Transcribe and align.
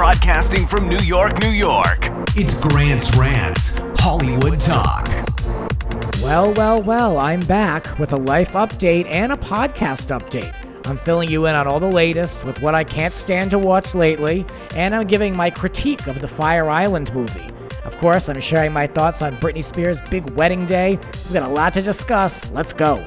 broadcasting 0.00 0.66
from 0.66 0.88
New 0.88 1.00
York, 1.00 1.42
New 1.42 1.50
York. 1.50 2.08
It's 2.34 2.58
Grant's 2.58 3.14
Rants, 3.18 3.76
Hollywood 3.98 4.58
Talk. 4.58 5.06
Well, 6.22 6.54
well, 6.54 6.82
well, 6.82 7.18
I'm 7.18 7.40
back 7.40 7.98
with 7.98 8.14
a 8.14 8.16
life 8.16 8.52
update 8.52 9.04
and 9.10 9.30
a 9.30 9.36
podcast 9.36 10.08
update. 10.08 10.54
I'm 10.86 10.96
filling 10.96 11.28
you 11.28 11.44
in 11.44 11.54
on 11.54 11.66
all 11.66 11.78
the 11.78 11.86
latest 11.86 12.46
with 12.46 12.62
what 12.62 12.74
I 12.74 12.82
can't 12.82 13.12
stand 13.12 13.50
to 13.50 13.58
watch 13.58 13.94
lately, 13.94 14.46
and 14.74 14.94
I'm 14.94 15.06
giving 15.06 15.36
my 15.36 15.50
critique 15.50 16.06
of 16.06 16.22
the 16.22 16.28
Fire 16.28 16.70
Island 16.70 17.12
movie. 17.12 17.50
Of 17.84 17.98
course, 17.98 18.30
I'm 18.30 18.40
sharing 18.40 18.72
my 18.72 18.86
thoughts 18.86 19.20
on 19.20 19.36
Britney 19.36 19.62
Spears' 19.62 20.00
big 20.08 20.30
wedding 20.30 20.64
day. 20.64 20.98
We've 21.24 21.34
got 21.34 21.42
a 21.42 21.52
lot 21.52 21.74
to 21.74 21.82
discuss. 21.82 22.50
Let's 22.52 22.72
go. 22.72 23.04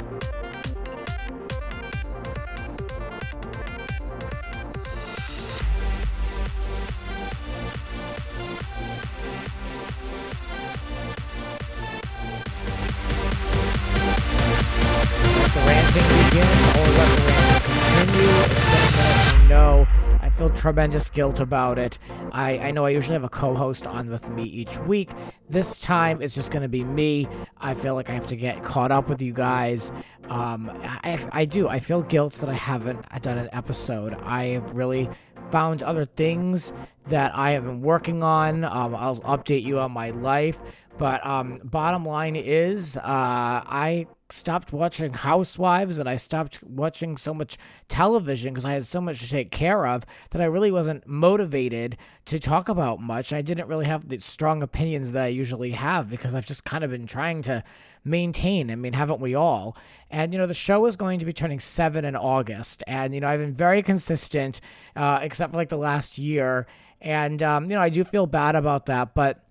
I. 20.21 20.29
Feel 20.33 20.49
tremendous 20.49 21.11
guilt 21.11 21.39
about 21.39 21.77
it. 21.77 21.99
I, 22.31 22.57
I 22.57 22.71
know 22.71 22.85
I 22.85 22.89
usually 22.89 23.13
have 23.13 23.23
a 23.23 23.29
co-host 23.29 23.85
on 23.85 24.09
with 24.09 24.27
me 24.29 24.41
each 24.41 24.79
week. 24.79 25.11
This 25.47 25.79
time 25.79 26.23
it's 26.23 26.33
just 26.33 26.49
going 26.49 26.63
to 26.63 26.67
be 26.67 26.83
me. 26.83 27.27
I 27.59 27.75
feel 27.75 27.93
like 27.93 28.09
I 28.09 28.13
have 28.13 28.25
to 28.27 28.35
get 28.35 28.63
caught 28.63 28.91
up 28.91 29.09
with 29.09 29.21
you 29.21 29.31
guys. 29.31 29.91
Um, 30.29 30.71
I, 30.83 31.19
I 31.31 31.45
do. 31.45 31.67
I 31.69 31.79
feel 31.79 32.01
guilt 32.01 32.33
that 32.35 32.49
I 32.49 32.55
haven't 32.55 33.05
done 33.21 33.37
an 33.37 33.47
episode. 33.53 34.15
I 34.23 34.45
have 34.45 34.75
really 34.75 35.07
found 35.51 35.83
other 35.83 36.03
things 36.03 36.73
that 37.09 37.31
I 37.35 37.51
have 37.51 37.63
been 37.63 37.83
working 37.83 38.23
on. 38.23 38.63
Um, 38.63 38.95
I'll 38.95 39.17
update 39.17 39.61
you 39.63 39.77
on 39.77 39.91
my 39.91 40.09
life. 40.09 40.57
But 40.97 41.23
um, 41.23 41.59
bottom 41.63 42.05
line 42.05 42.35
is, 42.35 42.97
uh, 42.97 43.01
I 43.05 44.07
stopped 44.33 44.73
watching 44.73 45.13
Housewives 45.13 45.99
and 45.99 46.09
I 46.09 46.15
stopped 46.15 46.63
watching 46.63 47.17
so 47.17 47.33
much 47.33 47.57
television 47.87 48.53
because 48.53 48.65
I 48.65 48.73
had 48.73 48.85
so 48.85 48.99
much 48.99 49.19
to 49.21 49.29
take 49.29 49.51
care 49.51 49.85
of 49.85 50.05
that 50.31 50.41
I 50.41 50.45
really 50.45 50.71
wasn't 50.71 51.07
motivated 51.07 51.97
to 52.25 52.39
talk 52.39 52.67
about 52.67 52.99
much. 52.99 53.31
I 53.31 53.41
didn't 53.41 53.67
really 53.67 53.85
have 53.85 54.09
the 54.09 54.19
strong 54.19 54.63
opinions 54.63 55.11
that 55.11 55.23
I 55.23 55.27
usually 55.27 55.71
have 55.71 56.09
because 56.09 56.35
I've 56.35 56.45
just 56.45 56.65
kind 56.65 56.83
of 56.83 56.89
been 56.89 57.05
trying 57.05 57.41
to 57.43 57.63
maintain. 58.03 58.71
I 58.71 58.75
mean, 58.75 58.93
haven't 58.93 59.21
we 59.21 59.35
all? 59.35 59.77
And, 60.09 60.33
you 60.33 60.39
know, 60.39 60.47
the 60.47 60.53
show 60.53 60.85
is 60.87 60.95
going 60.95 61.19
to 61.19 61.25
be 61.25 61.33
turning 61.33 61.59
seven 61.59 62.03
in 62.03 62.15
August. 62.15 62.83
And, 62.87 63.13
you 63.13 63.21
know, 63.21 63.27
I've 63.27 63.39
been 63.39 63.53
very 63.53 63.83
consistent, 63.83 64.61
uh, 64.95 65.19
except 65.21 65.51
for 65.51 65.57
like 65.57 65.69
the 65.69 65.77
last 65.77 66.17
year. 66.17 66.67
And, 67.01 67.41
um, 67.43 67.69
you 67.69 67.75
know, 67.75 67.81
I 67.81 67.89
do 67.89 68.03
feel 68.03 68.25
bad 68.25 68.55
about 68.55 68.87
that. 68.87 69.13
But, 69.13 69.43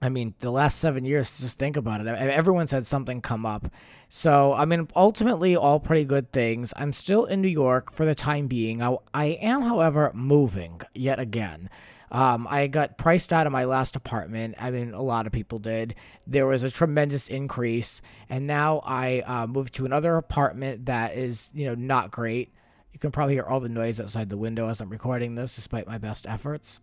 I 0.00 0.08
mean, 0.10 0.34
the 0.40 0.50
last 0.50 0.78
seven 0.78 1.04
years, 1.04 1.40
just 1.40 1.58
think 1.58 1.76
about 1.76 2.00
it. 2.00 2.06
Everyone's 2.06 2.70
had 2.70 2.86
something 2.86 3.20
come 3.20 3.44
up. 3.44 3.68
So, 4.08 4.54
I 4.54 4.64
mean, 4.64 4.88
ultimately, 4.96 5.54
all 5.54 5.80
pretty 5.80 6.04
good 6.04 6.32
things. 6.32 6.72
I'm 6.76 6.92
still 6.92 7.26
in 7.26 7.42
New 7.42 7.48
York 7.48 7.92
for 7.92 8.06
the 8.06 8.14
time 8.14 8.46
being. 8.46 8.82
I, 8.82 8.96
I 9.12 9.24
am, 9.26 9.62
however, 9.62 10.10
moving 10.14 10.80
yet 10.94 11.20
again. 11.20 11.68
Um, 12.10 12.46
I 12.48 12.68
got 12.68 12.96
priced 12.96 13.34
out 13.34 13.46
of 13.46 13.52
my 13.52 13.64
last 13.64 13.94
apartment. 13.94 14.54
I 14.58 14.70
mean, 14.70 14.94
a 14.94 15.02
lot 15.02 15.26
of 15.26 15.32
people 15.32 15.58
did. 15.58 15.94
There 16.26 16.46
was 16.46 16.62
a 16.62 16.70
tremendous 16.70 17.28
increase, 17.28 18.00
and 18.30 18.46
now 18.46 18.80
I 18.84 19.20
uh, 19.26 19.46
moved 19.46 19.74
to 19.74 19.84
another 19.84 20.16
apartment 20.16 20.86
that 20.86 21.14
is, 21.14 21.50
you 21.52 21.66
know, 21.66 21.74
not 21.74 22.10
great. 22.10 22.54
You 22.94 22.98
can 22.98 23.10
probably 23.10 23.34
hear 23.34 23.44
all 23.44 23.60
the 23.60 23.68
noise 23.68 24.00
outside 24.00 24.30
the 24.30 24.38
window 24.38 24.68
as 24.68 24.80
I'm 24.80 24.88
recording 24.88 25.34
this, 25.34 25.54
despite 25.54 25.86
my 25.86 25.98
best 25.98 26.26
efforts. 26.26 26.80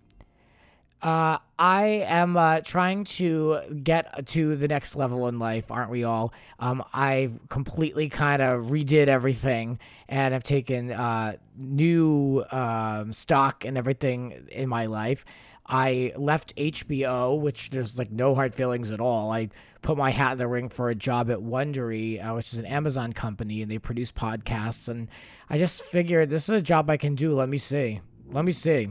Uh, 1.05 1.37
I 1.59 2.03
am 2.07 2.35
uh, 2.35 2.61
trying 2.61 3.03
to 3.03 3.59
get 3.83 4.25
to 4.29 4.55
the 4.55 4.67
next 4.67 4.95
level 4.95 5.27
in 5.27 5.37
life, 5.37 5.69
aren't 5.69 5.91
we 5.91 6.03
all? 6.03 6.33
Um, 6.57 6.83
I 6.95 7.29
completely 7.47 8.09
kind 8.09 8.41
of 8.41 8.65
redid 8.65 9.05
everything 9.05 9.77
and 10.09 10.33
have 10.33 10.41
taken 10.41 10.89
uh, 10.89 11.33
new 11.55 12.43
um, 12.49 13.13
stock 13.13 13.65
and 13.65 13.77
everything 13.77 14.47
in 14.51 14.67
my 14.67 14.87
life. 14.87 15.25
I 15.67 16.11
left 16.17 16.55
HBO, 16.55 17.39
which 17.39 17.69
there's 17.69 17.99
like 17.99 18.11
no 18.11 18.33
hard 18.33 18.55
feelings 18.55 18.89
at 18.89 18.99
all. 18.99 19.31
I 19.31 19.49
put 19.83 19.99
my 19.99 20.09
hat 20.09 20.31
in 20.31 20.37
the 20.39 20.47
ring 20.47 20.69
for 20.69 20.89
a 20.89 20.95
job 20.95 21.29
at 21.29 21.37
Wondery, 21.37 22.17
uh, 22.19 22.33
which 22.33 22.51
is 22.51 22.57
an 22.57 22.65
Amazon 22.65 23.13
company, 23.13 23.61
and 23.61 23.69
they 23.69 23.77
produce 23.77 24.11
podcasts. 24.11 24.89
And 24.89 25.09
I 25.51 25.59
just 25.59 25.83
figured 25.83 26.31
this 26.31 26.49
is 26.49 26.57
a 26.57 26.63
job 26.63 26.89
I 26.89 26.97
can 26.97 27.13
do. 27.13 27.35
Let 27.35 27.47
me 27.47 27.59
see. 27.59 28.01
Let 28.31 28.43
me 28.43 28.53
see 28.53 28.89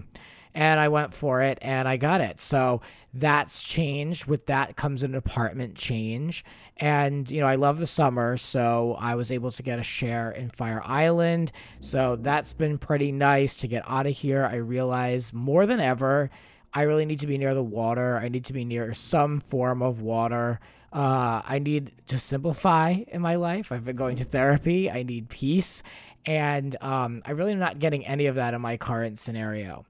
and 0.55 0.79
I 0.79 0.89
went 0.89 1.15
for 1.15 1.41
it 1.43 1.59
and 1.61 1.89
I 1.89 1.97
got 1.97 2.21
it. 2.21 2.39
So 2.39 2.81
that's 3.13 3.63
changed. 3.63 4.27
With 4.27 4.47
that 4.47 4.77
comes 4.77 5.03
an 5.03 5.15
apartment 5.15 5.75
change. 5.75 6.45
And, 6.77 7.29
you 7.31 7.41
know, 7.41 7.47
I 7.47 7.57
love 7.57 7.79
the 7.79 7.87
summer. 7.87 8.37
So 8.37 8.97
I 8.99 9.17
was 9.17 9.33
able 9.33 9.51
to 9.51 9.63
get 9.63 9.79
a 9.79 9.83
share 9.83 10.31
in 10.31 10.51
Fire 10.51 10.83
Island. 10.85 11.51
So 11.81 12.17
that's 12.17 12.55
been 12.55 12.79
pretty 12.79 13.11
nice 13.11 13.57
to 13.57 13.69
get 13.69 13.85
out 13.89 14.07
of 14.07 14.17
here. 14.17 14.45
I 14.45 14.57
realize 14.57 15.33
more 15.33 15.67
than 15.67 15.81
ever, 15.81 16.31
I 16.73 16.83
really 16.83 17.05
need 17.05 17.21
to 17.21 17.27
be 17.27 17.39
near 17.39 17.55
the 17.55 17.63
water. 17.63 18.17
I 18.17 18.29
need 18.29 18.45
to 18.47 18.53
be 18.53 18.65
near 18.65 18.95
some 18.95 19.41
form 19.41 19.83
of 19.83 20.01
water. 20.01 20.61
Uh, 20.93 21.43
I 21.45 21.59
need 21.59 21.93
to 22.07 22.19
simplify 22.19 23.03
in 23.09 23.21
my 23.21 23.35
life. 23.35 23.73
I've 23.73 23.85
been 23.85 23.97
going 23.97 24.17
to 24.17 24.25
therapy. 24.25 24.89
I 24.91 25.03
need 25.03 25.29
peace. 25.29 25.83
And 26.27 26.75
um, 26.81 27.23
I 27.27 27.33
really 27.33 27.53
am 27.53 27.59
not 27.59 27.81
getting 27.81 28.07
any 28.07 28.27
of 28.27 28.37
that 28.37 28.55
in 28.55 28.61
my 28.61 28.77
current 28.77 29.19
scenario. 29.19 29.85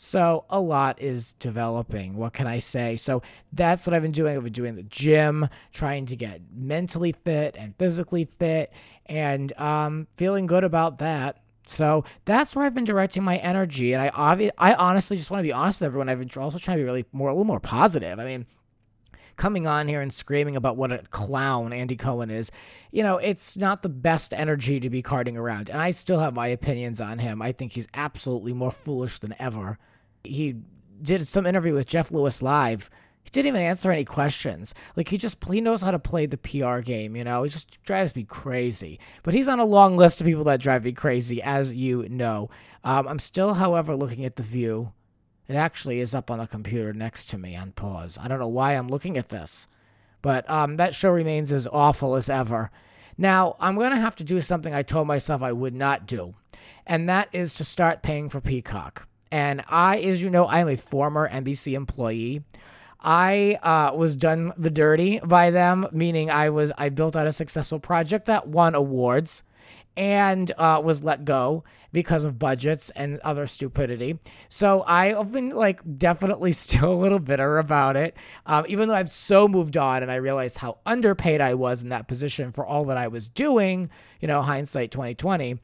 So 0.00 0.44
a 0.48 0.60
lot 0.60 1.02
is 1.02 1.32
developing. 1.34 2.14
What 2.14 2.32
can 2.32 2.46
I 2.46 2.60
say? 2.60 2.96
So 2.96 3.20
that's 3.52 3.84
what 3.84 3.94
I've 3.94 4.02
been 4.02 4.12
doing. 4.12 4.36
I've 4.36 4.44
been 4.44 4.52
doing 4.52 4.76
the 4.76 4.84
gym, 4.84 5.48
trying 5.72 6.06
to 6.06 6.14
get 6.14 6.40
mentally 6.54 7.16
fit 7.24 7.56
and 7.58 7.74
physically 7.78 8.28
fit, 8.38 8.72
and 9.06 9.52
um, 9.58 10.06
feeling 10.16 10.46
good 10.46 10.62
about 10.62 10.98
that. 10.98 11.38
So 11.66 12.04
that's 12.24 12.54
where 12.54 12.64
I've 12.64 12.74
been 12.74 12.84
directing 12.84 13.24
my 13.24 13.38
energy, 13.38 13.92
and 13.92 14.00
I 14.00 14.10
obvi- 14.10 14.52
I 14.56 14.72
honestly 14.74 15.16
just 15.16 15.32
want 15.32 15.40
to 15.40 15.42
be 15.42 15.52
honest 15.52 15.80
with 15.80 15.86
everyone. 15.86 16.08
I've 16.08 16.20
been 16.20 16.30
also 16.40 16.58
trying 16.58 16.76
to 16.76 16.82
be 16.82 16.86
really 16.86 17.04
more 17.10 17.28
a 17.28 17.32
little 17.32 17.44
more 17.44 17.60
positive. 17.60 18.20
I 18.20 18.24
mean, 18.24 18.46
coming 19.38 19.66
on 19.66 19.88
here 19.88 20.02
and 20.02 20.12
screaming 20.12 20.56
about 20.56 20.76
what 20.76 20.92
a 20.92 20.98
clown 21.10 21.72
Andy 21.72 21.96
Cohen 21.96 22.30
is, 22.30 22.50
you 22.90 23.02
know, 23.02 23.16
it's 23.16 23.56
not 23.56 23.82
the 23.82 23.88
best 23.88 24.34
energy 24.34 24.80
to 24.80 24.90
be 24.90 25.00
carting 25.00 25.36
around. 25.36 25.70
And 25.70 25.80
I 25.80 25.90
still 25.92 26.20
have 26.20 26.34
my 26.34 26.48
opinions 26.48 27.00
on 27.00 27.18
him. 27.18 27.40
I 27.40 27.52
think 27.52 27.72
he's 27.72 27.88
absolutely 27.94 28.52
more 28.52 28.70
foolish 28.70 29.18
than 29.18 29.34
ever. 29.38 29.78
He 30.24 30.56
did 31.00 31.26
some 31.26 31.46
interview 31.46 31.74
with 31.74 31.86
Jeff 31.86 32.10
Lewis 32.10 32.42
live. 32.42 32.90
He 33.22 33.30
didn't 33.30 33.48
even 33.48 33.60
answer 33.60 33.92
any 33.92 34.04
questions. 34.04 34.74
Like 34.96 35.08
he 35.08 35.18
just 35.18 35.36
he 35.44 35.60
knows 35.60 35.82
how 35.82 35.90
to 35.90 35.98
play 35.98 36.26
the 36.26 36.38
PR 36.38 36.78
game, 36.78 37.14
you 37.14 37.24
know. 37.24 37.42
He 37.42 37.50
just 37.50 37.82
drives 37.82 38.16
me 38.16 38.24
crazy. 38.24 38.98
But 39.22 39.34
he's 39.34 39.48
on 39.48 39.60
a 39.60 39.66
long 39.66 39.96
list 39.96 40.20
of 40.20 40.26
people 40.26 40.44
that 40.44 40.60
drive 40.60 40.84
me 40.84 40.92
crazy, 40.92 41.42
as 41.42 41.74
you 41.74 42.08
know. 42.08 42.48
Um, 42.84 43.06
I'm 43.06 43.18
still, 43.18 43.54
however, 43.54 43.94
looking 43.94 44.24
at 44.24 44.36
the 44.36 44.42
view. 44.42 44.92
It 45.48 45.56
actually 45.56 46.00
is 46.00 46.14
up 46.14 46.30
on 46.30 46.38
the 46.38 46.46
computer 46.46 46.92
next 46.92 47.30
to 47.30 47.38
me 47.38 47.56
on 47.56 47.72
pause. 47.72 48.18
I 48.20 48.28
don't 48.28 48.38
know 48.38 48.46
why 48.46 48.74
I'm 48.74 48.88
looking 48.88 49.16
at 49.16 49.30
this, 49.30 49.66
but 50.20 50.48
um, 50.50 50.76
that 50.76 50.94
show 50.94 51.10
remains 51.10 51.50
as 51.52 51.66
awful 51.66 52.14
as 52.16 52.28
ever. 52.28 52.70
Now, 53.16 53.56
I'm 53.58 53.76
going 53.76 53.90
to 53.90 54.00
have 54.00 54.14
to 54.16 54.24
do 54.24 54.40
something 54.42 54.74
I 54.74 54.82
told 54.82 55.06
myself 55.06 55.42
I 55.42 55.52
would 55.52 55.74
not 55.74 56.06
do, 56.06 56.34
and 56.86 57.08
that 57.08 57.28
is 57.32 57.54
to 57.54 57.64
start 57.64 58.02
paying 58.02 58.28
for 58.28 58.42
Peacock. 58.42 59.08
And 59.32 59.64
I, 59.68 59.98
as 60.00 60.22
you 60.22 60.28
know, 60.28 60.44
I 60.44 60.60
am 60.60 60.68
a 60.68 60.76
former 60.76 61.28
NBC 61.28 61.72
employee. 61.72 62.42
I 63.00 63.58
uh, 63.62 63.96
was 63.96 64.16
done 64.16 64.52
the 64.56 64.70
dirty 64.70 65.18
by 65.20 65.50
them, 65.50 65.86
meaning 65.92 66.30
I 66.30 66.50
was 66.50 66.72
I 66.76 66.90
built 66.90 67.16
out 67.16 67.26
a 67.26 67.32
successful 67.32 67.78
project 67.78 68.26
that 68.26 68.48
won 68.48 68.74
awards 68.74 69.42
and 69.96 70.50
uh, 70.58 70.80
was 70.82 71.02
let 71.02 71.24
go 71.24 71.64
because 71.92 72.24
of 72.24 72.38
budgets 72.38 72.90
and 72.90 73.18
other 73.20 73.46
stupidity. 73.46 74.18
So 74.48 74.84
I've 74.86 75.32
been 75.32 75.50
like 75.50 75.80
definitely 75.98 76.52
still 76.52 76.92
a 76.92 76.94
little 76.94 77.18
bitter 77.18 77.58
about 77.58 77.96
it, 77.96 78.16
um, 78.46 78.64
even 78.68 78.88
though 78.88 78.94
I've 78.94 79.10
so 79.10 79.48
moved 79.48 79.76
on 79.76 80.02
and 80.02 80.12
I 80.12 80.16
realized 80.16 80.58
how 80.58 80.78
underpaid 80.84 81.40
I 81.40 81.54
was 81.54 81.82
in 81.82 81.88
that 81.90 82.08
position 82.08 82.52
for 82.52 82.66
all 82.66 82.84
that 82.86 82.96
I 82.96 83.08
was 83.08 83.28
doing. 83.28 83.90
You 84.20 84.28
know, 84.28 84.42
hindsight 84.42 84.90
2020. 84.90 85.58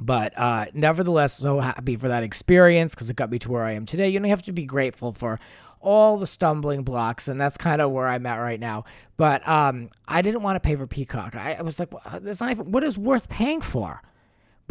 But 0.00 0.36
uh, 0.36 0.66
nevertheless, 0.72 1.38
so 1.38 1.60
happy 1.60 1.96
for 1.96 2.08
that 2.08 2.22
experience 2.22 2.94
because 2.94 3.08
it 3.08 3.16
got 3.16 3.30
me 3.30 3.38
to 3.40 3.50
where 3.50 3.62
I 3.62 3.72
am 3.72 3.86
today. 3.86 4.08
You 4.08 4.18
know, 4.18 4.26
you 4.26 4.30
have 4.30 4.42
to 4.42 4.52
be 4.52 4.64
grateful 4.64 5.12
for 5.12 5.38
all 5.80 6.16
the 6.16 6.26
stumbling 6.26 6.82
blocks, 6.82 7.28
and 7.28 7.40
that's 7.40 7.56
kind 7.56 7.80
of 7.80 7.90
where 7.90 8.08
I'm 8.08 8.24
at 8.26 8.36
right 8.36 8.58
now. 8.58 8.84
But 9.16 9.46
um, 9.46 9.90
I 10.08 10.22
didn't 10.22 10.42
want 10.42 10.56
to 10.56 10.60
pay 10.60 10.76
for 10.76 10.86
Peacock. 10.86 11.36
I, 11.36 11.54
I 11.54 11.62
was 11.62 11.78
like, 11.78 11.92
well, 11.92 12.20
not 12.20 12.50
even 12.50 12.72
what 12.72 12.82
is 12.82 12.98
worth 12.98 13.28
paying 13.28 13.60
for. 13.60 14.02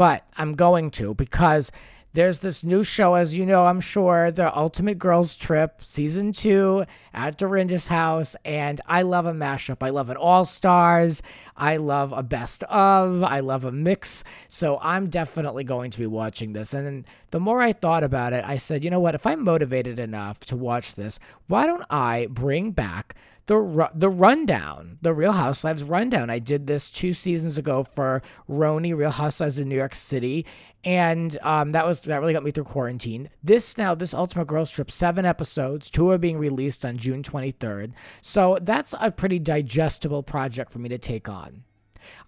But 0.01 0.25
I'm 0.35 0.55
going 0.55 0.89
to 0.97 1.13
because 1.13 1.71
there's 2.13 2.39
this 2.39 2.63
new 2.63 2.83
show, 2.83 3.13
as 3.13 3.35
you 3.35 3.45
know, 3.45 3.67
I'm 3.67 3.79
sure, 3.79 4.31
The 4.31 4.51
Ultimate 4.57 4.97
Girls 4.97 5.35
Trip, 5.35 5.79
season 5.83 6.31
two 6.31 6.85
at 7.13 7.37
Dorinda's 7.37 7.85
house. 7.85 8.35
And 8.43 8.81
I 8.87 9.03
love 9.03 9.27
a 9.27 9.31
mashup. 9.31 9.77
I 9.81 9.91
love 9.91 10.09
an 10.09 10.17
all 10.17 10.43
stars. 10.43 11.21
I 11.55 11.77
love 11.77 12.13
a 12.13 12.23
best 12.23 12.63
of. 12.63 13.21
I 13.21 13.41
love 13.41 13.63
a 13.63 13.71
mix. 13.71 14.23
So 14.47 14.79
I'm 14.81 15.07
definitely 15.07 15.65
going 15.65 15.91
to 15.91 15.99
be 15.99 16.07
watching 16.07 16.53
this. 16.53 16.73
And 16.73 17.05
the 17.29 17.39
more 17.39 17.61
I 17.61 17.71
thought 17.71 18.03
about 18.03 18.33
it, 18.33 18.43
I 18.43 18.57
said, 18.57 18.83
you 18.83 18.89
know 18.89 18.99
what? 18.99 19.13
If 19.13 19.27
I'm 19.27 19.43
motivated 19.43 19.99
enough 19.99 20.39
to 20.45 20.55
watch 20.55 20.95
this, 20.95 21.19
why 21.45 21.67
don't 21.67 21.85
I 21.91 22.27
bring 22.31 22.71
back 22.71 23.13
the 23.47 23.89
the 23.93 24.09
rundown, 24.09 24.97
the 25.01 25.13
Real 25.13 25.33
Housewives 25.33 25.83
rundown. 25.83 26.29
I 26.29 26.39
did 26.39 26.67
this 26.67 26.89
two 26.89 27.13
seasons 27.13 27.57
ago 27.57 27.83
for 27.83 28.21
RHONY 28.49 28.95
Real 28.95 29.11
Housewives 29.11 29.59
of 29.59 29.67
New 29.67 29.75
York 29.75 29.95
City, 29.95 30.45
and 30.83 31.37
um, 31.41 31.71
that 31.71 31.85
was 31.85 31.99
that 32.01 32.19
really 32.19 32.33
got 32.33 32.43
me 32.43 32.51
through 32.51 32.65
quarantine. 32.65 33.29
This 33.43 33.77
now, 33.77 33.95
this 33.95 34.13
Ultimate 34.13 34.47
Girls 34.47 34.71
Trip, 34.71 34.91
seven 34.91 35.25
episodes, 35.25 35.89
two 35.89 36.09
are 36.09 36.17
being 36.17 36.37
released 36.37 36.85
on 36.85 36.97
June 36.97 37.23
23rd, 37.23 37.93
so 38.21 38.57
that's 38.61 38.93
a 38.99 39.11
pretty 39.11 39.39
digestible 39.39 40.23
project 40.23 40.71
for 40.71 40.79
me 40.79 40.89
to 40.89 40.97
take 40.97 41.27
on. 41.27 41.63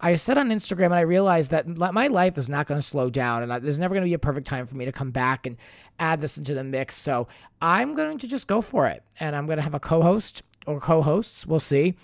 I 0.00 0.16
said 0.16 0.38
on 0.38 0.50
Instagram, 0.50 0.86
and 0.86 0.94
I 0.94 1.00
realized 1.00 1.50
that 1.50 1.66
my 1.66 2.06
life 2.06 2.38
is 2.38 2.48
not 2.48 2.66
going 2.66 2.80
to 2.80 2.86
slow 2.86 3.10
down, 3.10 3.42
and 3.42 3.64
there's 3.64 3.78
never 3.78 3.94
going 3.94 4.04
to 4.04 4.08
be 4.08 4.14
a 4.14 4.18
perfect 4.18 4.46
time 4.46 4.66
for 4.66 4.76
me 4.76 4.84
to 4.84 4.92
come 4.92 5.10
back 5.10 5.46
and 5.46 5.56
add 5.98 6.20
this 6.20 6.38
into 6.38 6.54
the 6.54 6.64
mix. 6.64 6.96
So 6.96 7.28
I'm 7.60 7.94
going 7.94 8.18
to 8.18 8.28
just 8.28 8.46
go 8.46 8.60
for 8.60 8.86
it, 8.86 9.02
and 9.20 9.34
I'm 9.34 9.46
going 9.46 9.56
to 9.56 9.62
have 9.62 9.74
a 9.74 9.80
co-host 9.80 10.42
or 10.66 10.80
co-hosts. 10.80 11.46
We'll 11.46 11.60
see. 11.60 11.94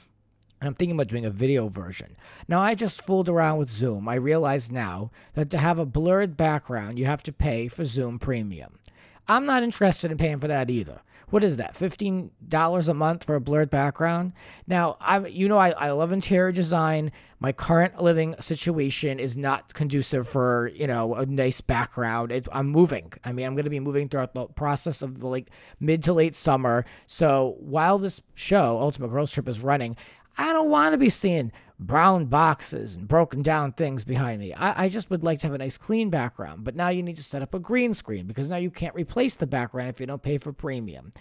And 0.60 0.68
I'm 0.68 0.74
thinking 0.74 0.94
about 0.94 1.08
doing 1.08 1.24
a 1.24 1.30
video 1.30 1.68
version. 1.68 2.16
Now, 2.46 2.60
I 2.60 2.74
just 2.74 3.02
fooled 3.02 3.30
around 3.30 3.58
with 3.58 3.70
Zoom. 3.70 4.08
I 4.08 4.14
realize 4.14 4.70
now 4.70 5.10
that 5.32 5.48
to 5.50 5.58
have 5.58 5.78
a 5.78 5.86
blurred 5.86 6.36
background, 6.36 6.98
you 6.98 7.06
have 7.06 7.22
to 7.22 7.32
pay 7.32 7.66
for 7.68 7.84
Zoom 7.84 8.18
Premium. 8.18 8.78
I'm 9.26 9.46
not 9.46 9.62
interested 9.62 10.10
in 10.10 10.18
paying 10.18 10.38
for 10.38 10.48
that 10.48 10.68
either. 10.68 11.00
What 11.30 11.44
is 11.44 11.56
that? 11.58 11.76
Fifteen 11.76 12.32
dollars 12.46 12.88
a 12.88 12.94
month 12.94 13.24
for 13.24 13.36
a 13.36 13.40
blurred 13.40 13.70
background? 13.70 14.32
Now, 14.66 14.96
I 15.00 15.26
you 15.26 15.48
know 15.48 15.58
I, 15.58 15.70
I 15.70 15.90
love 15.92 16.12
interior 16.12 16.52
design. 16.52 17.12
My 17.38 17.52
current 17.52 18.02
living 18.02 18.34
situation 18.40 19.18
is 19.18 19.36
not 19.36 19.72
conducive 19.72 20.28
for 20.28 20.70
you 20.74 20.86
know 20.86 21.14
a 21.14 21.24
nice 21.26 21.60
background. 21.60 22.32
It, 22.32 22.48
I'm 22.52 22.68
moving. 22.68 23.12
I 23.24 23.32
mean, 23.32 23.46
I'm 23.46 23.54
going 23.54 23.64
to 23.64 23.70
be 23.70 23.80
moving 23.80 24.08
throughout 24.08 24.34
the 24.34 24.46
process 24.46 25.02
of 25.02 25.20
the 25.20 25.28
like 25.28 25.50
mid 25.78 26.02
to 26.04 26.12
late 26.12 26.34
summer. 26.34 26.84
So 27.06 27.56
while 27.60 27.98
this 27.98 28.20
show, 28.34 28.78
Ultimate 28.80 29.08
Girls 29.08 29.30
Trip, 29.30 29.48
is 29.48 29.60
running, 29.60 29.96
I 30.36 30.52
don't 30.52 30.70
want 30.70 30.92
to 30.92 30.98
be 30.98 31.08
seeing 31.08 31.52
brown 31.78 32.26
boxes 32.26 32.94
and 32.96 33.08
broken 33.08 33.42
down 33.42 33.72
things 33.72 34.04
behind 34.04 34.40
me. 34.40 34.52
I, 34.52 34.84
I 34.84 34.88
just 34.88 35.10
would 35.10 35.24
like 35.24 35.38
to 35.40 35.46
have 35.46 35.54
a 35.54 35.58
nice 35.58 35.78
clean 35.78 36.10
background. 36.10 36.64
But 36.64 36.76
now 36.76 36.88
you 36.88 37.02
need 37.02 37.16
to 37.16 37.22
set 37.22 37.42
up 37.42 37.54
a 37.54 37.58
green 37.58 37.94
screen 37.94 38.26
because 38.26 38.50
now 38.50 38.56
you 38.56 38.70
can't 38.70 38.94
replace 38.94 39.34
the 39.34 39.46
background 39.46 39.88
if 39.88 40.00
you 40.00 40.06
don't 40.06 40.22
pay 40.22 40.38
for 40.38 40.52
premium. 40.52 41.12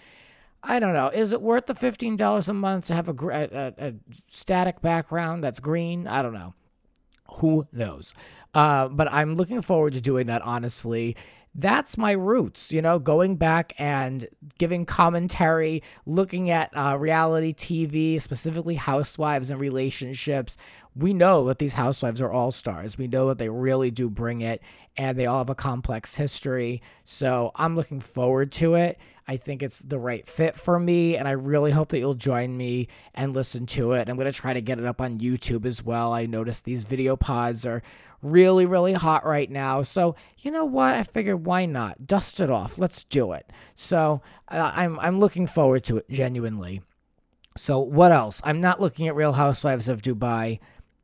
I 0.62 0.78
don't 0.78 0.92
know. 0.92 1.08
Is 1.08 1.32
it 1.32 1.40
worth 1.40 1.66
the 1.66 1.72
$15 1.72 2.48
a 2.48 2.52
month 2.52 2.86
to 2.86 2.94
have 2.94 3.08
a, 3.08 3.12
a, 3.12 3.86
a 3.88 3.94
static 4.30 4.82
background 4.82 5.42
that's 5.42 5.60
green? 5.60 6.06
I 6.06 6.20
don't 6.20 6.34
know. 6.34 6.54
Who 7.38 7.66
knows? 7.72 8.12
Uh, 8.52 8.88
but 8.88 9.10
I'm 9.10 9.36
looking 9.36 9.62
forward 9.62 9.94
to 9.94 10.00
doing 10.00 10.26
that, 10.26 10.42
honestly 10.42 11.16
that's 11.54 11.98
my 11.98 12.12
roots, 12.12 12.72
you 12.72 12.80
know, 12.80 12.98
going 12.98 13.36
back 13.36 13.72
and 13.78 14.28
giving 14.58 14.84
commentary, 14.84 15.82
looking 16.06 16.50
at 16.50 16.70
uh, 16.76 16.96
reality 16.98 17.52
TV, 17.52 18.20
specifically 18.20 18.76
housewives 18.76 19.50
and 19.50 19.60
relationships. 19.60 20.56
We 20.96 21.14
know 21.14 21.46
that 21.46 21.58
these 21.58 21.74
housewives 21.74 22.20
are 22.20 22.32
all 22.32 22.50
stars. 22.50 22.98
We 22.98 23.06
know 23.06 23.28
that 23.28 23.38
they 23.38 23.48
really 23.48 23.90
do 23.90 24.10
bring 24.10 24.40
it 24.40 24.60
and 24.96 25.18
they 25.18 25.26
all 25.26 25.38
have 25.38 25.50
a 25.50 25.54
complex 25.54 26.16
history. 26.16 26.82
So 27.04 27.52
I'm 27.54 27.76
looking 27.76 28.00
forward 28.00 28.52
to 28.52 28.74
it. 28.74 28.98
I 29.30 29.36
think 29.36 29.62
it's 29.62 29.78
the 29.78 29.98
right 30.00 30.26
fit 30.26 30.56
for 30.56 30.80
me, 30.80 31.16
and 31.16 31.28
I 31.28 31.30
really 31.30 31.70
hope 31.70 31.90
that 31.90 32.00
you'll 32.00 32.14
join 32.14 32.56
me 32.56 32.88
and 33.14 33.32
listen 33.32 33.64
to 33.66 33.92
it. 33.92 34.08
I'm 34.08 34.16
going 34.16 34.26
to 34.26 34.32
try 34.32 34.52
to 34.52 34.60
get 34.60 34.80
it 34.80 34.84
up 34.84 35.00
on 35.00 35.20
YouTube 35.20 35.66
as 35.66 35.84
well. 35.84 36.12
I 36.12 36.26
noticed 36.26 36.64
these 36.64 36.82
video 36.82 37.14
pods 37.14 37.64
are 37.64 37.80
really, 38.22 38.66
really 38.66 38.92
hot 38.92 39.24
right 39.24 39.48
now. 39.48 39.82
So, 39.82 40.16
you 40.38 40.50
know 40.50 40.64
what? 40.64 40.96
I 40.96 41.04
figured 41.04 41.46
why 41.46 41.64
not? 41.64 42.08
Dust 42.08 42.40
it 42.40 42.50
off. 42.50 42.76
Let's 42.76 43.04
do 43.04 43.30
it. 43.30 43.48
So, 43.76 44.20
uh, 44.48 44.72
I'm, 44.74 44.98
I'm 44.98 45.20
looking 45.20 45.46
forward 45.46 45.84
to 45.84 45.98
it 45.98 46.10
genuinely. 46.10 46.82
So, 47.56 47.78
what 47.78 48.10
else? 48.10 48.40
I'm 48.42 48.60
not 48.60 48.80
looking 48.80 49.06
at 49.06 49.14
Real 49.14 49.34
Housewives 49.34 49.88
of 49.88 50.02
Dubai. 50.02 50.58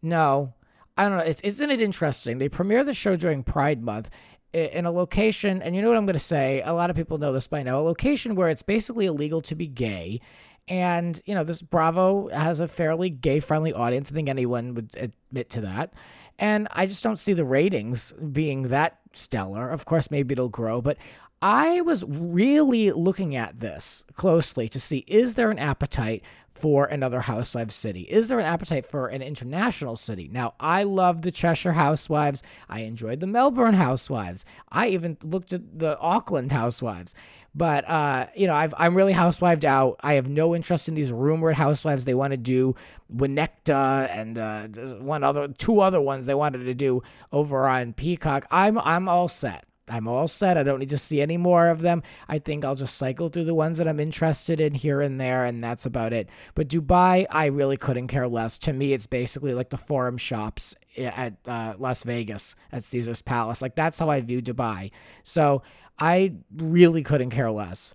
No. 0.07 0.55
I 0.97 1.09
don't 1.09 1.19
know. 1.19 1.25
It's, 1.25 1.43
isn't 1.43 1.71
it 1.71 1.83
interesting? 1.83 2.39
They 2.39 2.49
premiere 2.49 2.85
the 2.85 2.95
show 2.95 3.17
during 3.17 3.43
Pride 3.43 3.83
Month 3.83 4.09
in 4.53 4.87
a 4.87 4.91
location, 4.91 5.61
and 5.61 5.77
you 5.77 5.83
know 5.83 5.89
what 5.89 5.99
I'm 5.99 6.07
going 6.07 6.15
to 6.15 6.21
say? 6.21 6.63
A 6.65 6.73
lot 6.73 6.89
of 6.89 6.97
people 6.97 7.19
know 7.19 7.33
this 7.33 7.47
by 7.49 7.63
now. 7.63 7.79
A 7.79 7.83
location 7.83 8.37
where 8.37 8.49
it's 8.49 8.63
basically 8.63 9.07
illegal 9.07 9.43
to 9.43 9.55
be 9.55 9.67
gay. 9.67 10.21
And, 10.69 11.21
you 11.27 11.35
know, 11.35 11.45
this 11.45 11.61
Bravo 11.61 12.29
has 12.29 12.61
a 12.61 12.67
fairly 12.67 13.11
gay 13.11 13.41
friendly 13.41 13.73
audience. 13.73 14.11
I 14.11 14.15
think 14.15 14.29
anyone 14.29 14.75
would 14.75 14.97
admit 14.97 15.51
to 15.51 15.61
that. 15.63 15.93
And 16.39 16.69
I 16.71 16.87
just 16.87 17.03
don't 17.03 17.19
see 17.19 17.35
the 17.35 17.45
ratings 17.45 18.13
being 18.13 18.65
that 18.69 18.99
stellar. 19.13 19.69
Of 19.71 19.85
course, 19.85 20.11
maybe 20.11 20.33
it'll 20.33 20.49
grow, 20.49 20.81
but 20.81 20.99
I 21.43 21.83
was 21.83 22.05
really 22.09 22.93
looking 22.93 23.37
at 23.37 23.61
this 23.61 24.05
closely 24.15 24.69
to 24.71 24.81
see 24.81 25.05
is 25.07 25.35
there 25.35 25.51
an 25.51 25.59
appetite 25.59 26.23
for 26.57 26.87
another 26.87 27.21
Housewives 27.21 27.75
city? 27.75 28.03
Is 28.03 28.29
there 28.29 28.39
an 28.39 28.47
appetite 28.47 28.87
for 28.87 29.09
an 29.09 29.23
international 29.23 29.97
city? 29.97 30.29
Now, 30.33 30.55
I 30.59 30.83
love 30.83 31.23
the 31.23 31.31
Cheshire 31.31 31.73
Housewives. 31.73 32.43
I 32.69 32.81
enjoyed 32.81 33.21
the 33.21 33.27
Melbourne 33.27 33.75
Housewives. 33.75 34.45
I 34.71 34.89
even 34.89 35.17
looked 35.23 35.53
at 35.53 35.79
the 35.79 35.99
Auckland 35.99 36.53
Housewives. 36.53 37.15
But 37.57 37.89
uh, 37.89 38.27
you 38.37 38.47
know, 38.47 38.55
I've, 38.55 38.75
I'm 38.77 38.95
really 38.95 39.15
housewived 39.15 39.65
out. 39.65 39.97
I 40.03 40.13
have 40.15 40.29
no 40.29 40.55
interest 40.55 40.89
in 40.89 40.95
these 40.95 41.11
rumored 41.11 41.55
housewives. 41.55 42.05
They 42.05 42.13
want 42.13 42.33
to 42.33 42.37
do 42.37 42.75
Winnetka 43.11 44.11
and 44.11 44.39
uh, 44.39 44.67
one 44.99 45.25
other, 45.25 45.49
two 45.49 45.81
other 45.81 46.01
ones 46.01 46.27
they 46.27 46.35
wanted 46.35 46.65
to 46.65 46.75
do 46.75 47.03
over 47.33 47.67
on 47.67 47.95
Peacock. 47.95 48.47
I'm 48.51 48.79
I'm 48.79 49.09
all 49.09 49.27
set. 49.27 49.65
I'm 49.89 50.09
all 50.09 50.27
set. 50.27 50.59
I 50.59 50.63
don't 50.63 50.81
need 50.81 50.91
to 50.91 50.99
see 50.99 51.21
any 51.21 51.37
more 51.37 51.69
of 51.69 51.81
them. 51.83 52.03
I 52.29 52.39
think 52.39 52.65
I'll 52.65 52.75
just 52.75 52.97
cycle 52.97 53.29
through 53.29 53.45
the 53.45 53.55
ones 53.55 53.79
that 53.79 53.87
I'm 53.87 54.01
interested 54.01 54.61
in 54.61 54.75
here 54.75 55.01
and 55.01 55.21
there, 55.21 55.45
and 55.45 55.63
that's 55.63 55.87
about 55.87 56.13
it. 56.13 56.29
But 56.55 56.69
Dubai, 56.69 57.27
I 57.31 57.47
really 57.47 57.77
couldn't 57.77 58.09
care 58.09 58.27
less. 58.27 58.59
To 58.61 58.73
me, 58.73 58.93
it's 58.93 59.07
basically 59.07 59.55
like 59.55 59.71
the 59.71 59.79
forum 59.79 60.19
shops 60.19 60.75
at 60.99 61.35
uh, 61.47 61.75
Las 61.79 62.03
Vegas 62.03 62.57
at 62.73 62.83
Caesar's 62.85 63.23
Palace. 63.23 63.63
Like 63.63 63.77
that's 63.77 63.99
how 63.99 64.11
I 64.11 64.21
view 64.21 64.43
Dubai. 64.43 64.91
So 65.23 65.63
I 65.99 66.35
really 66.55 67.03
couldn't 67.03 67.31
care 67.31 67.51
less. 67.51 67.95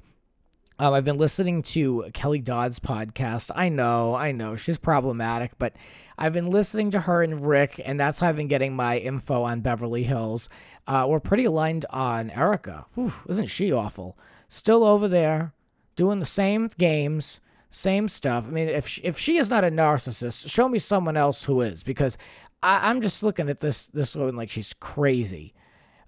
Um, 0.79 0.95
I've 0.95 1.05
been 1.05 1.19
listening 1.19 1.61
to 1.63 2.09
Kelly 2.13 2.39
Dodd's 2.39 2.79
podcast. 2.79 3.51
I 3.53 3.69
know, 3.69 4.15
I 4.15 4.31
know, 4.31 4.55
she's 4.55 4.79
problematic, 4.79 5.51
but 5.59 5.75
I've 6.21 6.33
been 6.33 6.51
listening 6.51 6.91
to 6.91 6.99
her 6.99 7.23
and 7.23 7.43
Rick, 7.43 7.81
and 7.83 7.99
that's 7.99 8.19
how 8.19 8.29
I've 8.29 8.35
been 8.35 8.47
getting 8.47 8.75
my 8.75 8.99
info 8.99 9.41
on 9.41 9.61
Beverly 9.61 10.03
Hills. 10.03 10.49
Uh, 10.85 11.07
we're 11.09 11.19
pretty 11.19 11.45
aligned 11.45 11.87
on 11.89 12.29
Erika. 12.29 12.85
Whew, 12.93 13.11
isn't 13.27 13.47
she 13.47 13.73
awful? 13.73 14.19
Still 14.47 14.83
over 14.83 15.07
there, 15.07 15.53
doing 15.95 16.19
the 16.19 16.25
same 16.27 16.69
games, 16.77 17.39
same 17.71 18.07
stuff. 18.07 18.47
I 18.47 18.51
mean, 18.51 18.69
if 18.69 18.87
she, 18.87 19.01
if 19.01 19.17
she 19.17 19.37
is 19.37 19.49
not 19.49 19.63
a 19.63 19.71
narcissist, 19.71 20.47
show 20.47 20.69
me 20.69 20.77
someone 20.77 21.17
else 21.17 21.45
who 21.45 21.59
is, 21.61 21.81
because 21.81 22.19
I, 22.61 22.91
I'm 22.91 23.01
just 23.01 23.23
looking 23.23 23.49
at 23.49 23.61
this 23.61 23.87
this 23.87 24.15
woman 24.15 24.35
like 24.35 24.51
she's 24.51 24.73
crazy. 24.73 25.55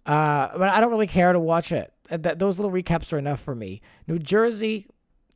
Uh, 0.06 0.56
but 0.56 0.70
I 0.70 0.80
don't 0.80 0.92
really 0.92 1.08
care 1.08 1.34
to 1.34 1.40
watch 1.40 1.72
it. 1.72 1.92
That 2.10 2.38
those 2.38 2.60
little 2.60 2.72
recaps 2.72 3.14
are 3.14 3.18
enough 3.18 3.40
for 3.40 3.56
me. 3.56 3.82
New 4.08 4.20
Jersey, 4.20 4.86